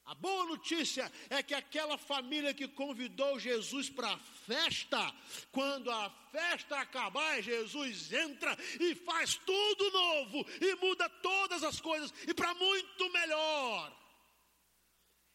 A 0.05 0.13
boa 0.13 0.45
notícia 0.45 1.11
é 1.31 1.41
que 1.41 1.55
aquela 1.55 1.97
família 1.97 2.53
que 2.53 2.67
convidou 2.67 3.39
Jesus 3.39 3.89
para 3.89 4.13
a 4.13 4.19
festa, 4.19 5.13
quando 5.51 5.89
a 5.89 6.09
festa 6.31 6.79
acabar, 6.79 7.41
Jesus 7.41 8.13
entra 8.13 8.55
e 8.79 8.93
faz 8.93 9.33
tudo 9.33 9.91
novo 9.91 10.45
e 10.61 10.75
muda 10.75 11.09
todas 11.09 11.63
as 11.63 11.81
coisas 11.81 12.13
e 12.27 12.33
para 12.35 12.53
muito 12.53 13.11
melhor. 13.11 14.05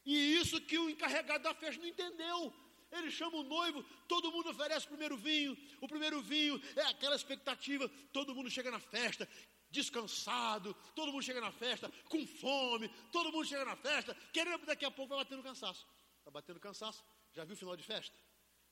E 0.06 0.37
isso 0.37 0.61
que 0.61 0.78
o 0.78 0.88
encarregado 0.88 1.42
da 1.42 1.54
festa 1.54 1.80
não 1.80 1.88
entendeu. 1.88 2.54
Ele 2.92 3.11
chama 3.11 3.38
o 3.38 3.42
noivo, 3.42 3.85
todo 4.06 4.33
mundo 4.33 4.50
oferece 4.50 4.87
o 4.87 4.90
primeiro 4.90 5.16
vinho. 5.16 5.56
O 5.80 5.88
primeiro 5.88 6.20
vinho 6.22 6.61
é 6.76 6.83
aquela 6.83 7.16
expectativa, 7.16 7.88
todo 8.12 8.35
mundo 8.35 8.50
chega 8.50 8.70
na 8.70 8.80
festa, 8.80 9.28
descansado, 9.70 10.74
todo 10.94 11.12
mundo 11.12 11.22
chega 11.22 11.40
na 11.40 11.52
festa 11.52 11.90
com 12.09 12.26
fome, 12.26 12.88
todo 13.12 13.33
mundo 13.33 13.46
chega 13.46 13.64
na 13.64 13.76
festa, 13.76 14.14
querendo 14.33 14.66
daqui 14.66 14.85
a 14.85 14.90
pouco 14.90 15.14
vai 15.14 15.24
batendo 15.24 15.42
cansaço. 15.42 15.87
Está 16.18 16.30
batendo 16.30 16.61
cansaço. 16.61 17.04
Já 17.33 17.44
viu 17.44 17.54
o 17.54 17.59
final 17.59 17.76
de 17.76 17.83
festa? 17.83 18.16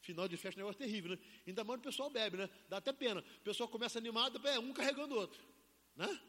Final 0.00 0.28
de 0.28 0.36
festa 0.36 0.60
é 0.60 0.64
um 0.64 0.66
negócio 0.66 0.86
terrível, 0.86 1.12
né? 1.12 1.18
Ainda 1.46 1.64
mais 1.64 1.80
o 1.80 1.82
pessoal 1.82 2.10
bebe, 2.10 2.36
né? 2.36 2.48
Dá 2.68 2.76
até 2.78 2.92
pena. 2.92 3.20
O 3.20 3.40
pessoal 3.40 3.68
começa 3.68 3.98
animado, 3.98 4.46
é 4.46 4.58
um 4.58 4.72
carregando 4.72 5.14
o 5.14 5.18
outro. 5.18 5.40
Né? 5.96 6.20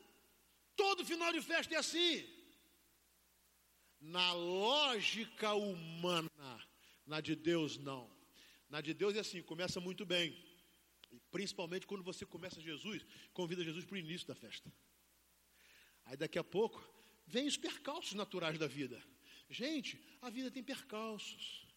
Todo 0.76 1.06
final 1.06 1.32
de 1.32 1.42
festa 1.42 1.76
é 1.76 1.78
assim. 1.78 2.28
Na 4.00 4.32
lógica 4.34 5.54
humana, 5.54 6.30
na 7.06 7.20
de 7.20 7.36
Deus 7.36 7.78
não. 7.78 8.10
Na 8.70 8.82
de 8.82 8.94
Deus 8.94 9.16
é 9.16 9.20
assim, 9.20 9.42
começa 9.42 9.80
muito 9.80 10.06
bem. 10.06 10.36
Principalmente 11.32 11.88
quando 11.88 12.04
você 12.04 12.26
começa 12.26 12.62
Jesus, 12.62 13.06
convida 13.34 13.64
Jesus 13.64 13.86
para 13.86 13.96
o 13.96 13.98
início 13.98 14.28
da 14.28 14.36
festa. 14.36 14.72
Aí 16.06 16.18
daqui 16.18 16.40
a 16.40 16.44
pouco, 16.44 16.80
vem 17.26 17.48
os 17.48 17.58
percalços 17.58 18.14
naturais 18.14 18.58
da 18.58 18.68
vida. 18.68 19.02
Gente, 19.50 20.00
a 20.22 20.30
vida 20.30 20.52
tem 20.52 20.64
percalços. 20.64 21.68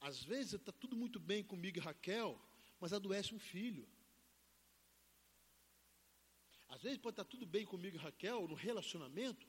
Às 0.00 0.22
vezes 0.22 0.54
está 0.54 0.72
tudo 0.72 0.96
muito 0.96 1.18
bem 1.18 1.42
comigo 1.42 1.78
e 1.78 1.80
Raquel, 1.80 2.40
mas 2.80 2.92
adoece 2.92 3.34
um 3.34 3.38
filho. 3.38 3.88
Às 6.68 6.82
vezes 6.82 6.98
pode 6.98 7.14
estar 7.14 7.24
tá 7.24 7.30
tudo 7.30 7.46
bem 7.46 7.64
comigo 7.64 7.96
e 7.96 8.00
Raquel 8.00 8.46
no 8.48 8.54
relacionamento, 8.54 9.46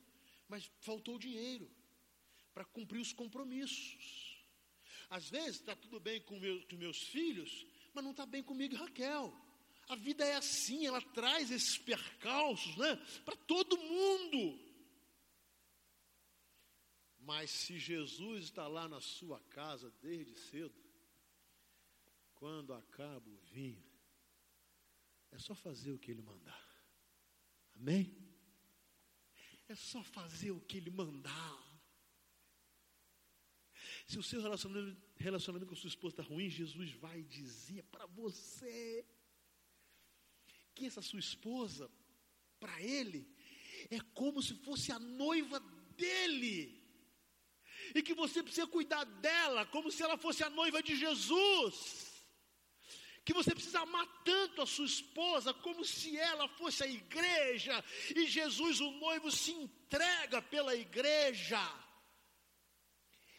mas 0.48 0.72
faltou 0.80 1.18
dinheiro 1.20 1.70
para 2.54 2.66
cumprir 2.66 3.00
os 3.00 3.14
compromissos. 3.14 4.38
Às 5.10 5.30
vezes 5.30 5.56
está 5.60 5.76
tudo 5.76 6.00
bem 6.00 6.22
com, 6.22 6.40
meu, 6.40 6.66
com 6.68 6.76
meus 6.76 7.02
filhos, 7.02 7.66
mas 7.98 8.04
não 8.04 8.12
está 8.12 8.28
bem 8.28 8.44
comigo 8.44 8.76
Raquel. 8.76 9.34
A 9.88 9.96
vida 9.96 10.24
é 10.24 10.36
assim, 10.36 10.86
ela 10.86 11.02
traz 11.02 11.50
esses 11.50 11.80
percalços 11.80 12.78
né, 12.78 12.96
para 13.26 13.36
todo 13.36 13.76
mundo. 13.76 14.60
Mas 17.18 17.50
se 17.50 17.80
Jesus 17.80 18.44
está 18.44 18.68
lá 18.68 18.88
na 18.88 19.02
sua 19.02 19.40
casa 19.50 19.92
desde 20.00 20.36
cedo, 20.36 20.76
quando 22.36 22.72
acaba 22.72 23.28
o 23.28 23.38
vinho, 23.52 23.84
é 25.32 25.40
só 25.40 25.56
fazer 25.56 25.92
o 25.92 25.98
que 25.98 26.12
ele 26.12 26.22
mandar. 26.22 26.68
Amém? 27.76 28.16
É 29.68 29.74
só 29.74 30.04
fazer 30.04 30.52
o 30.52 30.62
que 30.62 30.78
ele 30.78 30.92
mandar. 30.92 31.67
Se 34.08 34.18
o 34.18 34.24
seu 34.24 34.42
relacionamento, 34.42 35.02
relacionamento 35.18 35.68
com 35.70 35.76
a 35.76 35.78
sua 35.78 35.90
esposa 35.90 36.14
está 36.14 36.24
ruim, 36.24 36.50
Jesus 36.50 36.92
vai 36.94 37.22
dizer 37.24 37.84
para 37.92 38.06
você 38.06 39.06
que 40.74 40.86
essa 40.86 41.02
sua 41.02 41.20
esposa, 41.20 41.92
para 42.60 42.82
ele, 42.82 43.28
é 43.90 44.00
como 44.14 44.42
se 44.42 44.54
fosse 44.56 44.92
a 44.92 45.00
noiva 45.00 45.60
dele. 45.98 46.76
e 47.96 48.02
que 48.02 48.14
você 48.14 48.44
precisa 48.44 48.68
cuidar 48.68 49.04
dela 49.06 49.66
como 49.66 49.92
se 49.92 50.04
ela 50.04 50.18
fosse 50.18 50.44
a 50.44 50.50
noiva 50.50 50.82
de 50.82 50.96
Jesus. 50.96 51.76
Que 53.26 53.34
você 53.34 53.54
precisa 53.54 53.82
amar 53.82 54.06
tanto 54.24 54.62
a 54.62 54.66
sua 54.66 54.86
esposa 54.86 55.54
como 55.54 55.84
se 55.84 56.18
ela 56.18 56.48
fosse 56.48 56.84
a 56.84 56.88
igreja, 56.88 57.84
e 58.16 58.26
Jesus, 58.26 58.80
o 58.80 58.92
noivo, 58.92 59.30
se 59.32 59.52
entrega 59.52 60.42
pela 60.42 60.74
igreja. 60.76 61.60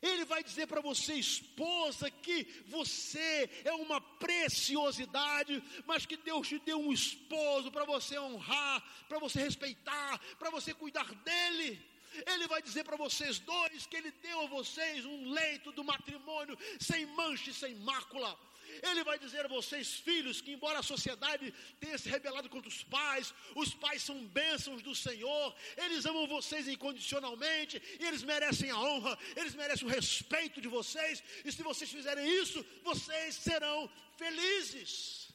Ele 0.01 0.25
vai 0.25 0.45
dizer 0.45 0.67
para 0.67 0.81
você, 0.81 1.15
esposa, 1.15 2.11
que 2.11 2.47
você 2.67 3.51
é 3.65 3.73
uma 3.73 4.01
preciosidade, 4.01 5.63
mas 5.87 6.07
que 6.07 6.17
Deus 6.17 6.47
te 6.47 6.59
deu 6.61 6.79
um 6.81 6.93
esposo 6.93 7.71
para 7.73 7.85
você 7.85 8.19
honrar, 8.19 8.83
para 9.09 9.19
você 9.19 9.41
respeitar, 9.41 10.21
para 10.39 10.51
você 10.51 10.73
cuidar 10.73 11.13
dele. 11.17 11.81
Ele 12.27 12.47
vai 12.47 12.63
dizer 12.63 12.85
para 12.85 12.97
vocês 12.97 13.39
dois 13.41 13.87
que 13.87 13.97
ele 13.97 14.11
deu 14.23 14.43
a 14.43 14.47
vocês 14.47 15.05
um 15.05 15.31
leito 15.31 15.73
do 15.73 15.85
matrimônio 15.85 16.57
sem 16.81 17.05
mancha 17.07 17.51
e 17.51 17.55
sem 17.55 17.75
mácula. 17.77 18.39
Ele 18.83 19.05
vai 19.05 19.19
dizer 19.19 19.45
a 19.45 19.49
vocês, 19.49 19.95
filhos, 19.95 20.41
que 20.41 20.53
embora 20.53 20.79
a 20.79 20.83
sociedade 20.83 21.53
tenha 21.81 21.99
se 21.99 22.09
rebelado 22.09 22.49
contra 22.49 22.69
os 22.69 22.83
pais, 22.83 23.35
os 23.55 23.75
pais 23.75 24.03
são 24.03 24.27
bênçãos 24.27 24.83
do 24.83 24.95
Senhor, 24.95 25.55
eles 25.77 26.07
amam 26.07 26.27
vocês 26.27 26.69
incondicionalmente, 26.69 27.81
e 28.01 28.05
eles 28.05 28.23
merecem 28.23 28.71
a 28.71 28.79
honra, 28.79 29.19
eles 29.37 29.55
merecem 29.55 29.87
o 29.87 29.91
respeito 29.91 30.61
de 30.61 30.69
vocês, 30.69 31.23
e 31.45 31.53
se 31.53 31.63
vocês 31.63 31.91
fizerem 31.91 32.27
isso, 32.43 32.65
vocês 32.83 33.35
serão 33.35 33.91
felizes. 34.17 35.29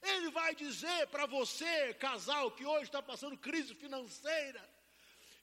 Ele 0.00 0.30
vai 0.30 0.54
dizer 0.54 1.08
para 1.08 1.26
você, 1.26 1.94
casal, 1.94 2.52
que 2.52 2.64
hoje 2.64 2.84
está 2.84 3.02
passando 3.02 3.36
crise 3.36 3.74
financeira, 3.74 4.77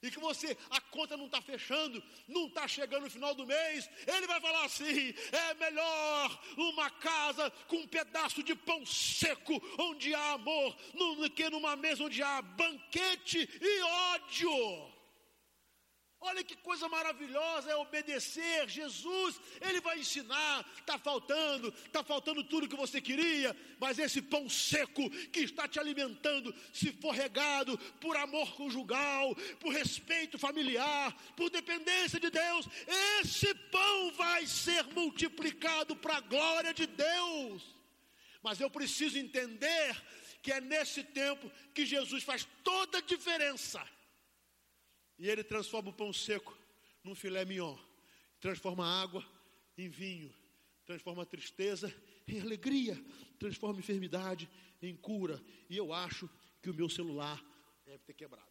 e 0.02 0.10
que 0.10 0.20
você, 0.20 0.56
a 0.70 0.80
conta 0.80 1.16
não 1.16 1.26
está 1.26 1.40
fechando, 1.40 2.02
não 2.28 2.46
está 2.46 2.68
chegando 2.68 3.04
no 3.04 3.10
final 3.10 3.34
do 3.34 3.46
mês, 3.46 3.88
ele 4.06 4.26
vai 4.26 4.40
falar 4.40 4.64
assim: 4.64 5.14
é 5.32 5.54
melhor 5.54 6.42
uma 6.56 6.90
casa 6.90 7.50
com 7.66 7.76
um 7.76 7.88
pedaço 7.88 8.42
de 8.42 8.54
pão 8.54 8.84
seco, 8.84 9.60
onde 9.78 10.14
há 10.14 10.32
amor, 10.32 10.76
do 10.94 11.30
que 11.30 11.48
numa 11.48 11.76
mesa 11.76 12.04
onde 12.04 12.22
há 12.22 12.42
banquete 12.42 13.48
e 13.60 13.82
ódio. 14.14 14.95
Olha 16.20 16.42
que 16.42 16.56
coisa 16.56 16.88
maravilhosa 16.88 17.70
é 17.70 17.76
obedecer. 17.76 18.68
Jesus, 18.68 19.40
Ele 19.60 19.80
vai 19.80 19.98
ensinar. 19.98 20.66
Está 20.78 20.98
faltando, 20.98 21.68
está 21.84 22.02
faltando 22.02 22.42
tudo 22.42 22.68
que 22.68 22.76
você 22.76 23.00
queria, 23.00 23.54
mas 23.78 23.98
esse 23.98 24.22
pão 24.22 24.48
seco 24.48 25.08
que 25.30 25.40
está 25.40 25.68
te 25.68 25.78
alimentando, 25.78 26.54
se 26.72 26.90
for 26.92 27.14
regado 27.14 27.78
por 28.00 28.16
amor 28.16 28.54
conjugal, 28.56 29.34
por 29.60 29.72
respeito 29.72 30.38
familiar, 30.38 31.14
por 31.36 31.50
dependência 31.50 32.18
de 32.18 32.30
Deus, 32.30 32.66
esse 33.20 33.54
pão 33.54 34.12
vai 34.12 34.46
ser 34.46 34.84
multiplicado 34.84 35.94
para 35.94 36.16
a 36.16 36.20
glória 36.20 36.72
de 36.72 36.86
Deus. 36.86 37.62
Mas 38.42 38.58
eu 38.58 38.70
preciso 38.70 39.18
entender 39.18 40.02
que 40.40 40.52
é 40.52 40.60
nesse 40.60 41.02
tempo 41.02 41.50
que 41.74 41.84
Jesus 41.84 42.24
faz 42.24 42.48
toda 42.64 42.98
a 42.98 43.02
diferença 43.02 43.84
e 45.18 45.28
ele 45.28 45.42
transforma 45.42 45.90
o 45.90 45.92
pão 45.92 46.12
seco 46.12 46.56
num 47.02 47.14
filé 47.14 47.44
mignon. 47.44 47.76
Transforma 48.40 48.84
a 48.84 49.02
água 49.02 49.24
em 49.76 49.88
vinho. 49.88 50.34
Transforma 50.84 51.22
a 51.22 51.26
tristeza 51.26 51.94
em 52.28 52.40
alegria. 52.40 53.02
Transforma 53.38 53.78
a 53.78 53.80
enfermidade 53.80 54.48
em 54.82 54.94
cura. 54.94 55.42
E 55.70 55.76
eu 55.76 55.92
acho 55.92 56.28
que 56.62 56.70
o 56.70 56.74
meu 56.74 56.88
celular 56.88 57.42
deve 57.84 58.02
ter 58.04 58.14
quebrado. 58.14 58.46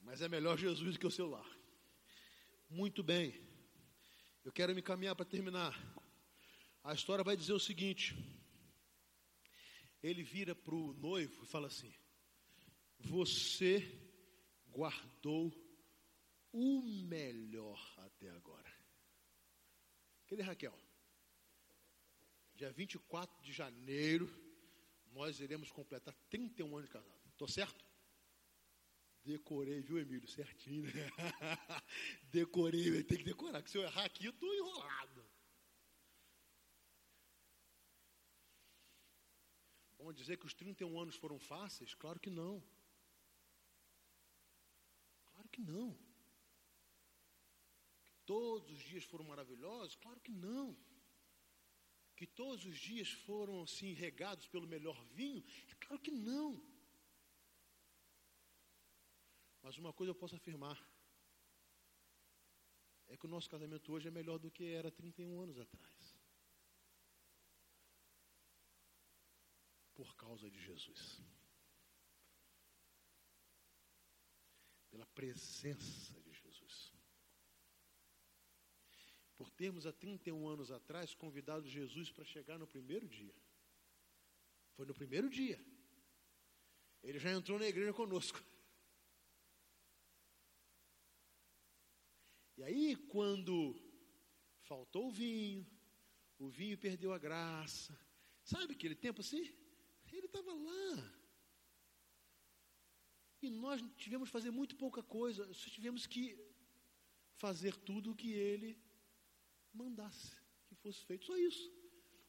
Mas 0.00 0.22
é 0.22 0.28
melhor 0.28 0.58
Jesus 0.58 0.92
do 0.92 0.98
que 0.98 1.06
o 1.06 1.10
celular. 1.10 1.46
Muito 2.68 3.02
bem. 3.02 3.34
Eu 4.44 4.52
quero 4.52 4.74
me 4.74 4.82
caminhar 4.82 5.14
para 5.14 5.24
terminar. 5.24 5.78
A 6.82 6.94
história 6.94 7.22
vai 7.22 7.36
dizer 7.36 7.52
o 7.52 7.60
seguinte: 7.60 8.16
ele 10.02 10.22
vira 10.22 10.54
para 10.54 10.74
o 10.74 10.94
noivo 10.94 11.42
e 11.42 11.46
fala 11.46 11.66
assim: 11.66 11.92
Você 12.98 14.09
guardou 14.72 15.52
o 16.52 16.82
melhor 16.82 17.80
até 17.98 18.30
agora. 18.30 18.72
Cadê 20.26 20.42
Raquel? 20.42 20.76
Dia 22.54 22.70
24 22.70 23.42
de 23.42 23.52
janeiro, 23.52 24.28
nós 25.12 25.40
iremos 25.40 25.70
completar 25.70 26.14
31 26.28 26.76
anos 26.76 26.88
de 26.88 26.92
casado. 26.92 27.20
Estou 27.30 27.48
certo? 27.48 27.84
Decorei, 29.24 29.80
viu, 29.80 29.98
Emílio? 29.98 30.28
Certinho, 30.28 30.84
né? 30.84 30.92
Decorei, 32.30 33.02
tem 33.04 33.18
que 33.18 33.24
decorar, 33.24 33.62
que 33.62 33.70
se 33.70 33.78
eu 33.78 33.82
errar 33.82 34.04
aqui, 34.04 34.24
eu 34.26 34.30
estou 34.30 34.54
enrolado. 34.54 35.24
Vamos 39.98 40.14
dizer 40.14 40.38
que 40.38 40.46
os 40.46 40.54
31 40.54 40.98
anos 40.98 41.16
foram 41.16 41.38
fáceis? 41.38 41.94
Claro 41.94 42.18
que 42.18 42.30
não 42.30 42.62
que 45.50 45.60
não. 45.60 45.92
Que 48.04 48.12
todos 48.24 48.70
os 48.70 48.82
dias 48.82 49.04
foram 49.04 49.24
maravilhosos? 49.24 49.96
Claro 49.96 50.20
que 50.20 50.32
não. 50.32 50.76
Que 52.16 52.26
todos 52.26 52.64
os 52.64 52.78
dias 52.78 53.10
foram 53.26 53.62
assim 53.62 53.92
regados 53.92 54.46
pelo 54.48 54.66
melhor 54.66 55.02
vinho? 55.06 55.44
É 55.68 55.74
claro 55.74 56.00
que 56.00 56.10
não. 56.10 56.62
Mas 59.62 59.76
uma 59.76 59.92
coisa 59.92 60.10
eu 60.10 60.14
posso 60.14 60.36
afirmar: 60.36 60.78
é 63.08 63.16
que 63.16 63.26
o 63.26 63.28
nosso 63.28 63.48
casamento 63.48 63.92
hoje 63.92 64.08
é 64.08 64.10
melhor 64.10 64.38
do 64.38 64.50
que 64.50 64.64
era 64.64 64.90
31 64.90 65.40
anos 65.40 65.58
atrás. 65.58 66.18
Por 69.94 70.14
causa 70.16 70.50
de 70.50 70.58
Jesus. 70.58 71.22
pela 74.90 74.99
presença 75.14 76.20
de 76.20 76.32
Jesus. 76.32 76.94
Por 79.36 79.50
termos 79.50 79.86
há 79.86 79.92
31 79.92 80.48
anos 80.48 80.70
atrás 80.70 81.14
convidado 81.14 81.68
Jesus 81.68 82.10
para 82.10 82.24
chegar 82.24 82.58
no 82.58 82.66
primeiro 82.66 83.08
dia. 83.08 83.34
Foi 84.72 84.86
no 84.86 84.94
primeiro 84.94 85.28
dia. 85.28 85.58
Ele 87.02 87.18
já 87.18 87.32
entrou 87.32 87.58
na 87.58 87.66
igreja 87.66 87.92
conosco. 87.92 88.42
E 92.56 92.62
aí, 92.62 92.94
quando 93.08 93.74
faltou 94.62 95.08
o 95.08 95.10
vinho, 95.10 95.66
o 96.38 96.48
vinho 96.48 96.76
perdeu 96.76 97.12
a 97.12 97.18
graça, 97.18 97.98
sabe 98.44 98.74
aquele 98.74 98.94
tempo 98.94 99.22
assim? 99.22 99.50
Ele 100.12 100.26
estava 100.26 100.52
lá, 100.52 101.19
e 103.42 103.50
nós 103.50 103.82
tivemos 103.96 104.28
que 104.28 104.32
fazer 104.32 104.50
muito 104.50 104.76
pouca 104.76 105.02
coisa, 105.02 105.52
só 105.54 105.70
tivemos 105.70 106.06
que 106.06 106.38
fazer 107.36 107.74
tudo 107.76 108.12
o 108.12 108.14
que 108.14 108.32
ele 108.32 108.78
mandasse 109.72 110.36
que 110.68 110.74
fosse 110.76 111.04
feito. 111.04 111.24
Só 111.24 111.36
isso. 111.36 111.72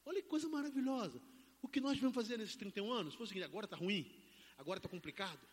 Olha 0.04 0.22
que 0.22 0.28
coisa 0.28 0.48
maravilhosa. 0.48 1.22
O 1.60 1.68
que 1.68 1.80
nós 1.80 1.94
tivemos 1.94 2.14
fazer 2.14 2.38
nesses 2.38 2.56
31 2.56 2.90
anos 2.90 3.14
foi 3.14 3.24
o 3.24 3.26
seguinte: 3.26 3.44
agora 3.44 3.66
está 3.66 3.76
ruim, 3.76 4.10
agora 4.56 4.78
está 4.78 4.88
complicado, 4.88 5.46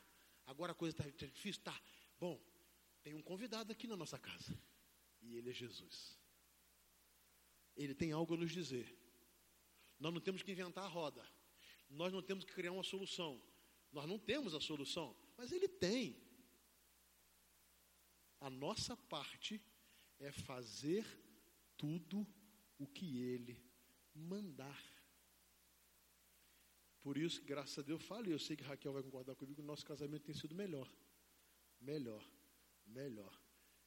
agora 0.46 0.72
a 0.72 0.76
coisa 0.76 0.96
está 0.98 1.04
tá 1.04 1.32
difícil. 1.32 1.62
Tá. 1.62 1.80
Bom, 2.20 2.42
tem 3.04 3.14
um 3.14 3.22
convidado 3.22 3.72
aqui 3.72 3.86
na 3.88 3.96
nossa 3.98 4.18
casa. 4.18 4.58
E 5.22 5.36
ele 5.36 5.50
é 5.50 5.54
Jesus. 5.54 6.18
Ele 7.76 7.94
tem 7.94 8.12
algo 8.12 8.34
a 8.34 8.38
nos 8.38 8.52
dizer. 8.52 8.98
Nós 10.00 10.14
não 10.14 10.22
temos 10.22 10.42
que 10.42 10.52
inventar 10.52 10.86
a 10.86 10.88
roda. 10.88 11.26
Nós 11.90 12.14
não 12.14 12.22
temos 12.22 12.44
que 12.46 12.54
criar 12.54 12.72
uma 12.72 12.84
solução. 12.84 13.42
Nós 13.92 14.08
não 14.08 14.18
temos 14.18 14.54
a 14.54 14.62
solução. 14.62 15.16
Mas 15.40 15.54
ele 15.54 15.70
tem. 15.70 16.22
A 18.42 18.50
nossa 18.50 18.96
parte 18.98 19.62
é 20.20 20.34
fazer 20.34 21.06
tudo 21.78 22.28
o 22.78 22.86
que 22.86 23.22
ele 23.22 23.58
mandar. 24.14 24.84
Por 27.02 27.18
isso, 27.18 27.42
graças 27.46 27.80
a 27.80 27.82
Deus, 27.82 28.02
eu 28.02 28.06
falo, 28.06 28.28
e 28.28 28.34
eu 28.34 28.40
sei 28.40 28.58
que 28.58 28.64
Raquel 28.64 28.92
vai 28.92 29.02
concordar 29.02 29.34
comigo, 29.34 29.62
o 29.62 29.66
nosso 29.66 29.86
casamento 29.86 30.26
tem 30.26 30.36
sido 30.36 30.54
melhor. 30.54 30.92
Melhor, 31.80 32.30
melhor. 32.86 33.34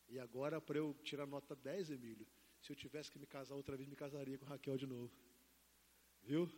E 0.09 0.19
agora, 0.19 0.59
para 0.59 0.79
eu 0.79 0.95
tirar 1.05 1.27
nota 1.27 1.55
10, 1.55 1.91
Emílio, 1.91 2.27
se 2.63 2.73
eu 2.73 2.77
tivesse 2.77 3.11
que 3.11 3.19
me 3.19 3.27
casar 3.27 3.57
outra 3.57 3.77
vez, 3.77 3.87
me 3.87 3.97
casaria 3.97 4.39
com 4.39 4.47
Raquel 4.47 4.79
de 4.79 4.87
novo. 4.87 5.13
Viu? 6.23 6.51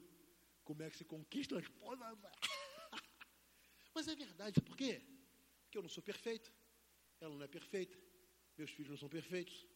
Como 0.62 0.84
é 0.84 0.88
que 0.88 0.96
se 0.96 1.04
conquista 1.04 1.56
uma 1.56 1.60
esposa? 1.60 2.16
Mas 3.94 4.08
é 4.08 4.14
verdade, 4.14 4.60
por 4.60 4.76
quê? 4.76 5.00
Porque 5.62 5.78
eu 5.78 5.82
não 5.82 5.88
sou 5.88 6.02
perfeito, 6.02 6.52
ela 7.20 7.34
não 7.34 7.44
é 7.44 7.48
perfeita, 7.48 7.96
meus 8.58 8.70
filhos 8.70 8.90
não 8.90 8.96
são 8.98 9.08
perfeitos, 9.08 9.66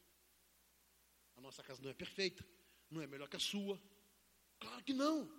a 1.36 1.40
nossa 1.40 1.62
casa 1.62 1.80
não 1.80 1.90
é 1.90 1.94
perfeita, 1.94 2.44
não 2.90 3.00
é 3.00 3.06
melhor 3.06 3.28
que 3.28 3.36
a 3.36 3.40
sua. 3.40 3.80
Claro 4.58 4.82
que 4.82 4.92
não. 4.92 5.30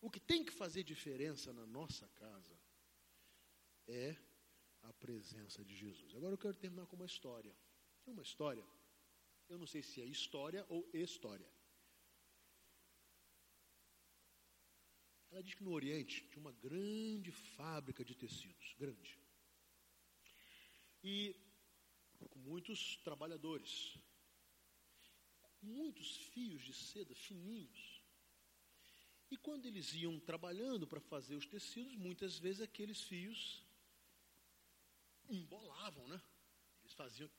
O 0.00 0.10
que 0.10 0.18
tem 0.18 0.44
que 0.44 0.52
fazer 0.52 0.82
diferença 0.82 1.52
na 1.52 1.66
nossa 1.66 2.08
casa 2.08 2.58
é 3.86 4.16
a 4.82 4.92
presença 4.94 5.64
de 5.64 5.76
Jesus. 5.76 6.14
Agora 6.16 6.34
eu 6.34 6.38
quero 6.38 6.54
terminar 6.54 6.86
com 6.86 6.96
uma 6.96 7.06
história. 7.06 7.54
É 8.06 8.10
uma 8.10 8.22
história, 8.22 8.66
eu 9.48 9.58
não 9.58 9.66
sei 9.66 9.82
se 9.82 10.00
é 10.00 10.04
história 10.04 10.64
ou 10.68 10.88
história. 10.92 11.48
Ela 15.30 15.42
diz 15.42 15.54
que 15.54 15.62
no 15.62 15.72
Oriente 15.72 16.26
tinha 16.28 16.40
uma 16.40 16.52
grande 16.52 17.30
fábrica 17.30 18.04
de 18.04 18.14
tecidos, 18.14 18.74
grande. 18.78 19.18
E 21.04 21.36
com 22.28 22.38
muitos 22.40 22.96
trabalhadores, 22.96 23.96
muitos 25.62 26.16
fios 26.16 26.62
de 26.62 26.72
seda 26.72 27.14
fininhos. 27.14 28.02
E 29.30 29.36
quando 29.36 29.66
eles 29.66 29.94
iam 29.94 30.18
trabalhando 30.18 30.86
para 30.86 31.00
fazer 31.00 31.36
os 31.36 31.46
tecidos, 31.46 31.94
muitas 31.96 32.36
vezes 32.38 32.60
aqueles 32.60 33.00
fios 33.02 33.64
embolavam, 35.28 36.08
né? 36.08 36.20
Eles 36.82 36.92
faziam. 36.94 37.30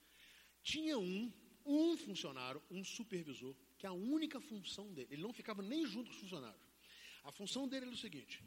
Tinha 0.63 0.97
um, 0.97 1.31
um 1.65 1.97
funcionário, 1.97 2.63
um 2.71 2.83
supervisor, 2.85 3.53
que 3.77 3.85
a 3.85 3.91
única 3.91 4.39
função 4.39 4.93
dele, 4.93 5.09
ele 5.11 5.21
não 5.21 5.33
ficava 5.33 5.61
nem 5.61 5.85
junto 5.85 6.09
com 6.09 6.15
os 6.15 6.21
funcionários. 6.21 6.70
A 7.23 7.31
função 7.31 7.67
dele 7.67 7.85
era 7.85 7.93
o 7.93 7.97
seguinte: 7.97 8.43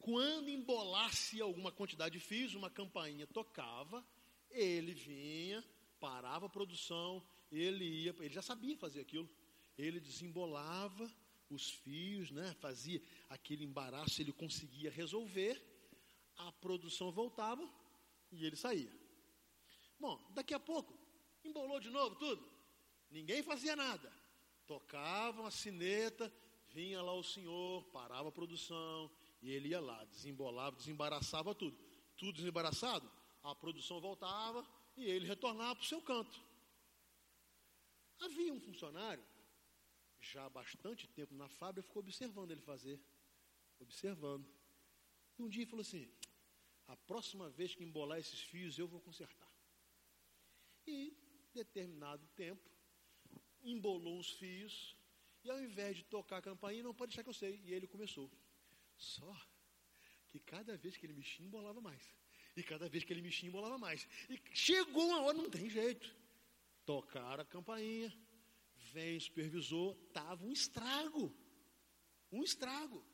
quando 0.00 0.50
embolasse 0.50 1.40
alguma 1.40 1.70
quantidade 1.70 2.18
de 2.18 2.24
fios, 2.24 2.54
uma 2.54 2.70
campainha 2.70 3.26
tocava, 3.26 4.04
ele 4.50 4.94
vinha, 4.94 5.64
parava 6.00 6.46
a 6.46 6.48
produção, 6.48 7.24
ele 7.50 7.84
ia, 7.84 8.14
ele 8.18 8.34
já 8.34 8.42
sabia 8.42 8.76
fazer 8.76 9.00
aquilo. 9.00 9.28
Ele 9.78 10.00
desembolava 10.00 11.10
os 11.48 11.70
fios, 11.70 12.30
né? 12.30 12.54
Fazia 12.60 13.02
aquele 13.28 13.64
embaraço, 13.64 14.20
ele 14.20 14.32
conseguia 14.32 14.90
resolver, 14.90 15.62
a 16.36 16.52
produção 16.52 17.10
voltava 17.10 17.68
e 18.30 18.44
ele 18.44 18.56
saía. 18.56 18.92
Bom, 19.98 20.20
daqui 20.34 20.52
a 20.52 20.60
pouco, 20.60 20.98
embolou 21.44 21.78
de 21.78 21.90
novo 21.90 22.16
tudo. 22.16 22.50
Ninguém 23.10 23.42
fazia 23.42 23.76
nada. 23.76 24.12
Tocavam 24.66 25.46
a 25.46 25.50
sineta, 25.50 26.32
vinha 26.72 27.02
lá 27.02 27.12
o 27.12 27.22
senhor, 27.22 27.84
parava 27.86 28.28
a 28.28 28.32
produção, 28.32 29.10
e 29.40 29.50
ele 29.50 29.68
ia 29.68 29.80
lá, 29.80 30.04
desembolava, 30.04 30.76
desembaraçava 30.76 31.54
tudo. 31.54 31.76
Tudo 32.16 32.32
desembaraçado, 32.32 33.10
a 33.42 33.54
produção 33.54 34.00
voltava 34.00 34.66
e 34.96 35.04
ele 35.04 35.26
retornava 35.26 35.76
para 35.76 35.84
o 35.84 35.88
seu 35.88 36.00
canto. 36.00 36.40
Havia 38.20 38.52
um 38.52 38.60
funcionário, 38.60 39.24
já 40.20 40.44
há 40.44 40.50
bastante 40.50 41.08
tempo 41.08 41.34
na 41.34 41.48
fábrica, 41.48 41.86
ficou 41.86 42.00
observando 42.00 42.52
ele 42.52 42.60
fazer, 42.60 43.00
observando. 43.80 44.46
E 45.38 45.42
um 45.42 45.48
dia 45.48 45.62
ele 45.62 45.70
falou 45.70 45.82
assim: 45.82 46.08
a 46.86 46.96
próxima 46.96 47.50
vez 47.50 47.74
que 47.74 47.82
embolar 47.82 48.18
esses 48.18 48.40
fios, 48.40 48.78
eu 48.78 48.86
vou 48.86 49.00
consertar. 49.00 49.50
E, 50.86 51.16
determinado 51.52 52.24
tempo, 52.36 52.70
embolou 53.62 54.18
os 54.18 54.30
fios, 54.30 54.96
e 55.44 55.50
ao 55.50 55.60
invés 55.60 55.96
de 55.96 56.04
tocar 56.04 56.38
a 56.38 56.42
campainha, 56.42 56.82
não 56.82 56.94
pode 56.94 57.10
deixar 57.10 57.22
que 57.22 57.28
eu 57.30 57.34
sei. 57.34 57.60
E 57.64 57.72
ele 57.72 57.86
começou. 57.86 58.30
Só 58.96 59.34
que 60.28 60.38
cada 60.38 60.76
vez 60.76 60.96
que 60.96 61.04
ele 61.04 61.12
mexia, 61.12 61.44
embolava 61.44 61.80
mais. 61.80 62.02
E 62.56 62.62
cada 62.62 62.88
vez 62.88 63.04
que 63.04 63.12
ele 63.12 63.22
mexia, 63.22 63.48
embolava 63.48 63.78
mais. 63.78 64.06
E 64.28 64.40
chegou 64.54 65.06
uma 65.08 65.22
hora, 65.22 65.36
não 65.36 65.50
tem 65.50 65.68
jeito. 65.68 66.14
Tocaram 66.84 67.42
a 67.42 67.46
campainha, 67.46 68.12
vem 68.92 69.16
o 69.16 69.20
supervisor, 69.20 69.96
estava 70.06 70.44
um 70.44 70.52
estrago. 70.52 71.34
Um 72.30 72.42
estrago. 72.42 73.04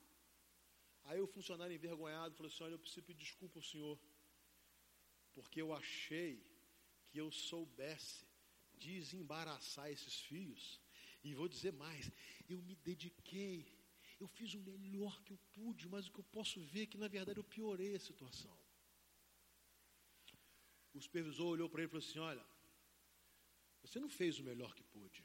Aí 1.04 1.20
o 1.20 1.26
funcionário 1.26 1.74
envergonhado 1.74 2.34
falou 2.34 2.50
assim: 2.50 2.64
Olha, 2.64 2.74
eu 2.74 2.78
preciso 2.78 3.06
pedir 3.06 3.24
desculpa 3.24 3.58
ao 3.58 3.62
senhor, 3.62 3.98
porque 5.32 5.62
eu 5.62 5.72
achei 5.72 6.44
que 7.08 7.18
eu 7.18 7.30
soubesse 7.32 8.26
desembaraçar 8.74 9.90
esses 9.90 10.20
fios. 10.20 10.80
E 11.22 11.34
vou 11.34 11.48
dizer 11.48 11.72
mais: 11.72 12.10
eu 12.48 12.60
me 12.62 12.74
dediquei, 12.76 13.66
eu 14.20 14.28
fiz 14.28 14.54
o 14.54 14.60
melhor 14.60 15.22
que 15.22 15.32
eu 15.32 15.38
pude, 15.52 15.88
mas 15.88 16.06
o 16.06 16.12
que 16.12 16.20
eu 16.20 16.24
posso 16.24 16.60
ver 16.60 16.82
é 16.82 16.86
que 16.86 16.98
na 16.98 17.08
verdade 17.08 17.38
eu 17.38 17.44
piorei 17.44 17.94
a 17.94 18.00
situação. 18.00 18.56
O 20.94 21.00
supervisor 21.00 21.46
olhou 21.46 21.68
para 21.68 21.80
ele 21.80 21.88
e 21.88 21.90
falou 21.90 22.04
assim: 22.04 22.18
Olha, 22.18 22.46
você 23.82 24.00
não 24.00 24.08
fez 24.08 24.38
o 24.38 24.44
melhor 24.44 24.74
que 24.74 24.82
pôde. 24.82 25.24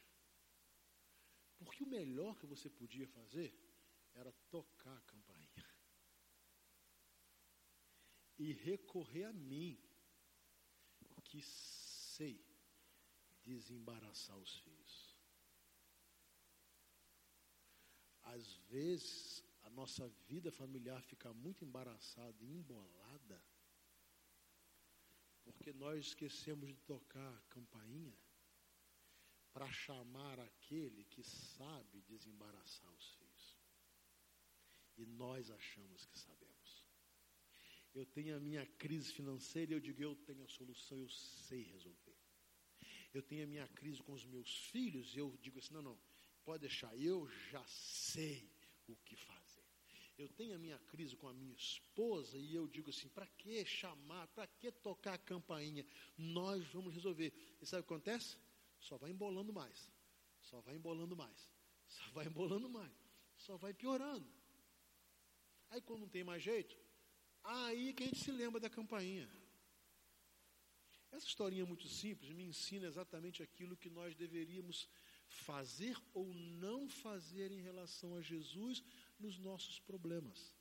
Porque 1.66 1.84
o 1.84 1.88
melhor 1.88 2.38
que 2.38 2.46
você 2.46 2.70
podia 2.70 3.08
fazer 3.08 3.54
era 4.14 4.32
tocar 4.50 4.98
a 4.98 5.02
campainha 5.02 5.74
e 8.38 8.52
recorrer 8.52 9.26
a 9.26 9.34
mim, 9.34 9.80
que 11.24 11.42
sei 11.42 12.46
desembaraçar 13.42 14.38
os 14.38 14.58
fios. 14.60 15.03
Às 18.24 18.56
vezes, 18.70 19.44
a 19.64 19.70
nossa 19.70 20.08
vida 20.28 20.52
familiar 20.52 21.02
fica 21.02 21.34
muito 21.34 21.64
embaraçada 21.64 22.44
e 22.44 22.52
embolada 22.52 23.44
porque 25.44 25.74
nós 25.74 26.08
esquecemos 26.08 26.70
de 26.70 26.80
tocar 26.82 27.34
a 27.36 27.42
campainha 27.50 28.18
para 29.52 29.72
chamar 29.72 30.40
aquele 30.40 31.04
que 31.06 31.24
sabe 31.24 32.02
desembaraçar 32.02 32.92
os 32.92 33.10
fios. 33.14 33.58
E 34.98 35.06
nós 35.06 35.52
achamos 35.52 36.06
que 36.06 36.18
sabemos. 36.18 36.86
Eu 37.94 38.06
tenho 38.06 38.36
a 38.36 38.40
minha 38.40 38.66
crise 38.66 39.14
financeira 39.14 39.72
e 39.72 39.76
eu 39.76 39.80
digo, 39.80 40.02
eu 40.02 40.16
tenho 40.16 40.44
a 40.44 40.48
solução, 40.48 40.98
eu 40.98 41.10
sei 41.10 41.64
resolver. 41.64 42.18
Eu 43.14 43.22
tenho 43.22 43.44
a 43.44 43.48
minha 43.48 43.68
crise 43.68 44.02
com 44.02 44.14
os 44.14 44.26
meus 44.26 44.50
filhos 44.68 45.16
e 45.16 45.20
eu 45.20 45.38
digo 45.40 45.60
assim, 45.60 45.74
não, 45.74 45.84
não, 45.84 46.00
pode 46.44 46.62
deixar, 46.62 46.96
eu 46.98 47.28
já 47.52 47.64
sei 47.68 48.50
o 48.88 48.96
que 48.98 49.16
fazer 49.16 49.44
eu 50.18 50.30
tenho 50.30 50.56
a 50.56 50.60
minha 50.60 50.78
crise 50.80 51.16
com 51.16 51.28
a 51.28 51.34
minha 51.34 51.54
esposa 51.54 52.38
e 52.38 52.54
eu 52.54 52.68
digo 52.68 52.90
assim: 52.90 53.10
para 53.10 53.26
que 53.28 53.66
chamar, 53.66 54.28
para 54.28 54.48
que 54.48 54.72
tocar 54.72 55.16
a 55.16 55.18
campainha? 55.18 55.86
Nós 56.18 56.66
vamos 56.68 56.94
resolver. 56.94 57.34
E 57.62 57.66
sabe 57.66 57.82
o 57.82 57.84
que 57.84 57.94
acontece? 57.94 58.38
Só 58.80 58.98
vai 58.98 59.12
embolando 59.12 59.52
mais, 59.52 59.92
só 60.42 60.60
vai 60.62 60.76
embolando 60.76 61.16
mais, 61.16 61.50
só 61.88 62.04
vai 62.12 62.28
embolando 62.28 62.70
mais, 62.70 62.94
só 63.38 63.58
vai 63.58 63.74
piorando. 63.74 64.28
Aí 65.70 65.82
quando 65.82 66.02
não 66.02 66.10
tem 66.10 66.24
mais 66.24 66.44
jeito, 66.44 66.78
aí 67.44 67.94
que 67.94 68.04
a 68.04 68.06
gente 68.06 68.24
se 68.24 68.32
lembra 68.32 68.60
da 68.60 68.70
campainha. 68.70 69.30
Essa 71.12 71.28
historinha 71.28 71.66
muito 71.66 71.88
simples 71.88 72.32
me 72.32 72.44
ensina 72.44 72.88
exatamente 72.88 73.42
aquilo 73.44 73.78
que 73.78 73.90
nós 73.90 74.16
deveríamos 74.16 74.90
fazer 75.34 75.98
ou 76.14 76.34
não 76.34 76.88
fazer 76.88 77.52
em 77.52 77.62
relação 77.62 78.16
a 78.16 78.22
Jesus 78.22 78.84
nos 79.20 79.38
nossos 79.38 79.80
problemas. 79.80 80.54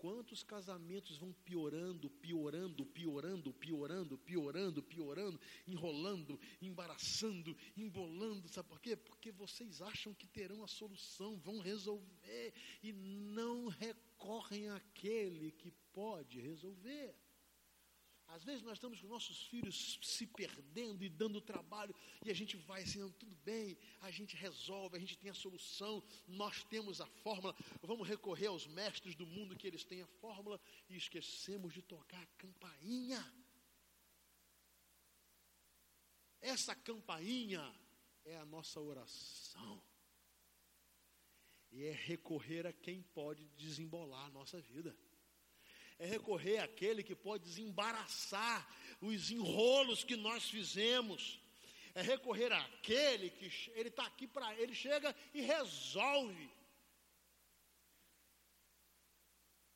Quantos 0.00 0.42
casamentos 0.42 1.18
vão 1.18 1.30
piorando, 1.44 2.08
piorando, 2.08 2.86
piorando, 2.86 3.52
piorando, 3.52 4.16
piorando, 4.16 4.82
piorando, 4.82 5.40
enrolando, 5.66 6.40
embaraçando, 6.62 7.54
embolando, 7.76 8.48
sabe 8.48 8.66
por 8.66 8.80
quê? 8.80 8.96
Porque 8.96 9.30
vocês 9.30 9.82
acham 9.82 10.14
que 10.14 10.26
terão 10.26 10.64
a 10.64 10.68
solução, 10.68 11.38
vão 11.38 11.58
resolver 11.58 12.54
e 12.82 12.94
não 12.94 13.68
recorrem 13.68 14.70
àquele 14.70 15.52
que 15.52 15.70
pode 15.92 16.40
resolver. 16.40 17.14
Às 18.30 18.44
vezes 18.44 18.62
nós 18.62 18.74
estamos 18.74 19.00
com 19.00 19.08
nossos 19.08 19.42
filhos 19.46 19.98
se 20.02 20.24
perdendo 20.24 21.02
e 21.04 21.08
dando 21.08 21.40
trabalho, 21.40 21.94
e 22.24 22.30
a 22.30 22.34
gente 22.34 22.56
vai 22.56 22.82
assim, 22.82 23.10
tudo 23.18 23.34
bem, 23.44 23.76
a 24.00 24.10
gente 24.10 24.36
resolve, 24.36 24.96
a 24.96 25.00
gente 25.00 25.18
tem 25.18 25.30
a 25.30 25.34
solução, 25.34 26.02
nós 26.28 26.62
temos 26.64 27.00
a 27.00 27.06
fórmula, 27.06 27.54
vamos 27.82 28.08
recorrer 28.08 28.46
aos 28.46 28.68
mestres 28.68 29.16
do 29.16 29.26
mundo 29.26 29.56
que 29.56 29.66
eles 29.66 29.84
têm 29.84 30.02
a 30.02 30.06
fórmula, 30.06 30.60
e 30.88 30.96
esquecemos 30.96 31.74
de 31.74 31.82
tocar 31.82 32.22
a 32.22 32.26
campainha. 32.38 33.20
Essa 36.40 36.74
campainha 36.74 37.74
é 38.24 38.36
a 38.36 38.44
nossa 38.44 38.80
oração. 38.80 39.82
E 41.72 41.84
é 41.84 41.92
recorrer 41.92 42.66
a 42.66 42.72
quem 42.72 43.02
pode 43.02 43.48
desembolar 43.50 44.26
a 44.26 44.30
nossa 44.30 44.60
vida 44.60 44.96
é 46.00 46.06
recorrer 46.06 46.58
àquele 46.58 47.02
que 47.02 47.14
pode 47.14 47.44
desembaraçar 47.44 48.66
os 49.02 49.30
enrolos 49.30 50.02
que 50.02 50.16
nós 50.16 50.48
fizemos. 50.48 51.38
É 51.94 52.00
recorrer 52.00 52.50
àquele 52.52 53.28
que 53.28 53.46
ele 53.74 53.90
está 53.90 54.06
aqui 54.06 54.26
para 54.26 54.48
ele 54.58 54.74
chega 54.74 55.14
e 55.34 55.42
resolve. 55.42 56.50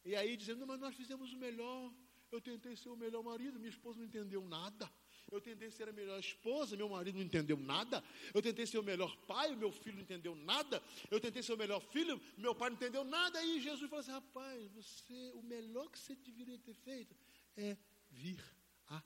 E 0.02 0.16
aí 0.16 0.34
dizendo, 0.34 0.66
mas 0.66 0.80
nós 0.80 0.94
fizemos 0.94 1.30
o 1.34 1.36
melhor. 1.36 1.92
Eu 2.32 2.40
tentei 2.40 2.74
ser 2.74 2.88
o 2.88 2.96
melhor 2.96 3.22
marido, 3.22 3.60
minha 3.60 3.70
esposa 3.70 3.98
não 3.98 4.06
entendeu 4.06 4.42
nada. 4.48 4.90
Eu 5.30 5.40
tentei 5.40 5.70
ser 5.70 5.88
a 5.88 5.92
melhor 5.92 6.18
esposa, 6.20 6.76
meu 6.76 6.88
marido 6.88 7.16
não 7.16 7.24
entendeu 7.24 7.56
nada. 7.56 8.04
Eu 8.32 8.42
tentei 8.42 8.66
ser 8.66 8.78
o 8.78 8.82
melhor 8.82 9.16
pai, 9.26 9.54
meu 9.56 9.72
filho 9.72 9.96
não 9.96 10.02
entendeu 10.02 10.34
nada. 10.34 10.82
Eu 11.10 11.18
tentei 11.18 11.42
ser 11.42 11.54
o 11.54 11.56
melhor 11.56 11.80
filho, 11.80 12.20
meu 12.36 12.54
pai 12.54 12.70
não 12.70 12.76
entendeu 12.76 13.04
nada. 13.04 13.42
E 13.44 13.60
Jesus 13.60 13.88
falou 13.88 14.00
assim: 14.00 14.12
rapaz, 14.12 14.70
você, 14.72 15.32
o 15.34 15.42
melhor 15.42 15.90
que 15.90 15.98
você 15.98 16.14
deveria 16.14 16.58
ter 16.58 16.74
feito 16.74 17.16
é 17.56 17.76
vir 18.10 18.42
a 18.88 19.02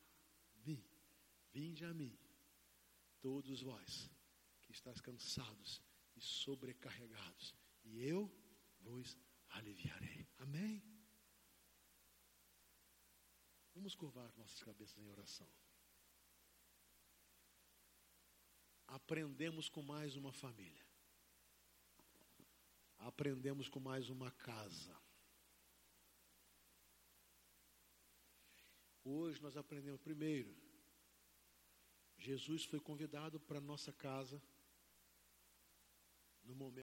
mim. 0.67 0.85
Vinde 1.53 1.85
a 1.85 1.95
mim, 1.95 2.17
todos 3.21 3.63
vós 3.63 4.11
que 4.65 4.73
estáis 4.73 5.01
cansados 5.01 5.81
e 6.15 6.21
sobrecarregados, 6.21 7.55
e 7.85 8.05
eu 8.05 8.31
vos 8.81 9.17
aliviarei. 9.51 10.29
Amém? 10.39 10.83
Vamos 13.75 13.95
curvar 13.95 14.31
nossas 14.37 14.63
cabeças 14.63 14.99
em 14.99 15.09
oração. 15.09 15.49
aprendemos 18.89 19.69
com 19.69 19.83
mais 19.83 20.17
uma 20.17 20.33
família, 20.33 20.85
aprendemos 22.99 23.69
com 23.69 23.79
mais 23.79 24.11
uma 24.11 24.31
casa. 24.31 24.97
Hoje 29.05 29.41
nós 29.41 29.57
aprendemos 29.57 30.01
primeiro. 30.01 30.55
Jesus 32.19 32.65
foi 32.65 32.81
convidado 32.81 33.39
para 33.41 33.61
nossa 33.61 33.93
casa 33.93 34.43
no 36.45 36.55
momento 36.55 36.77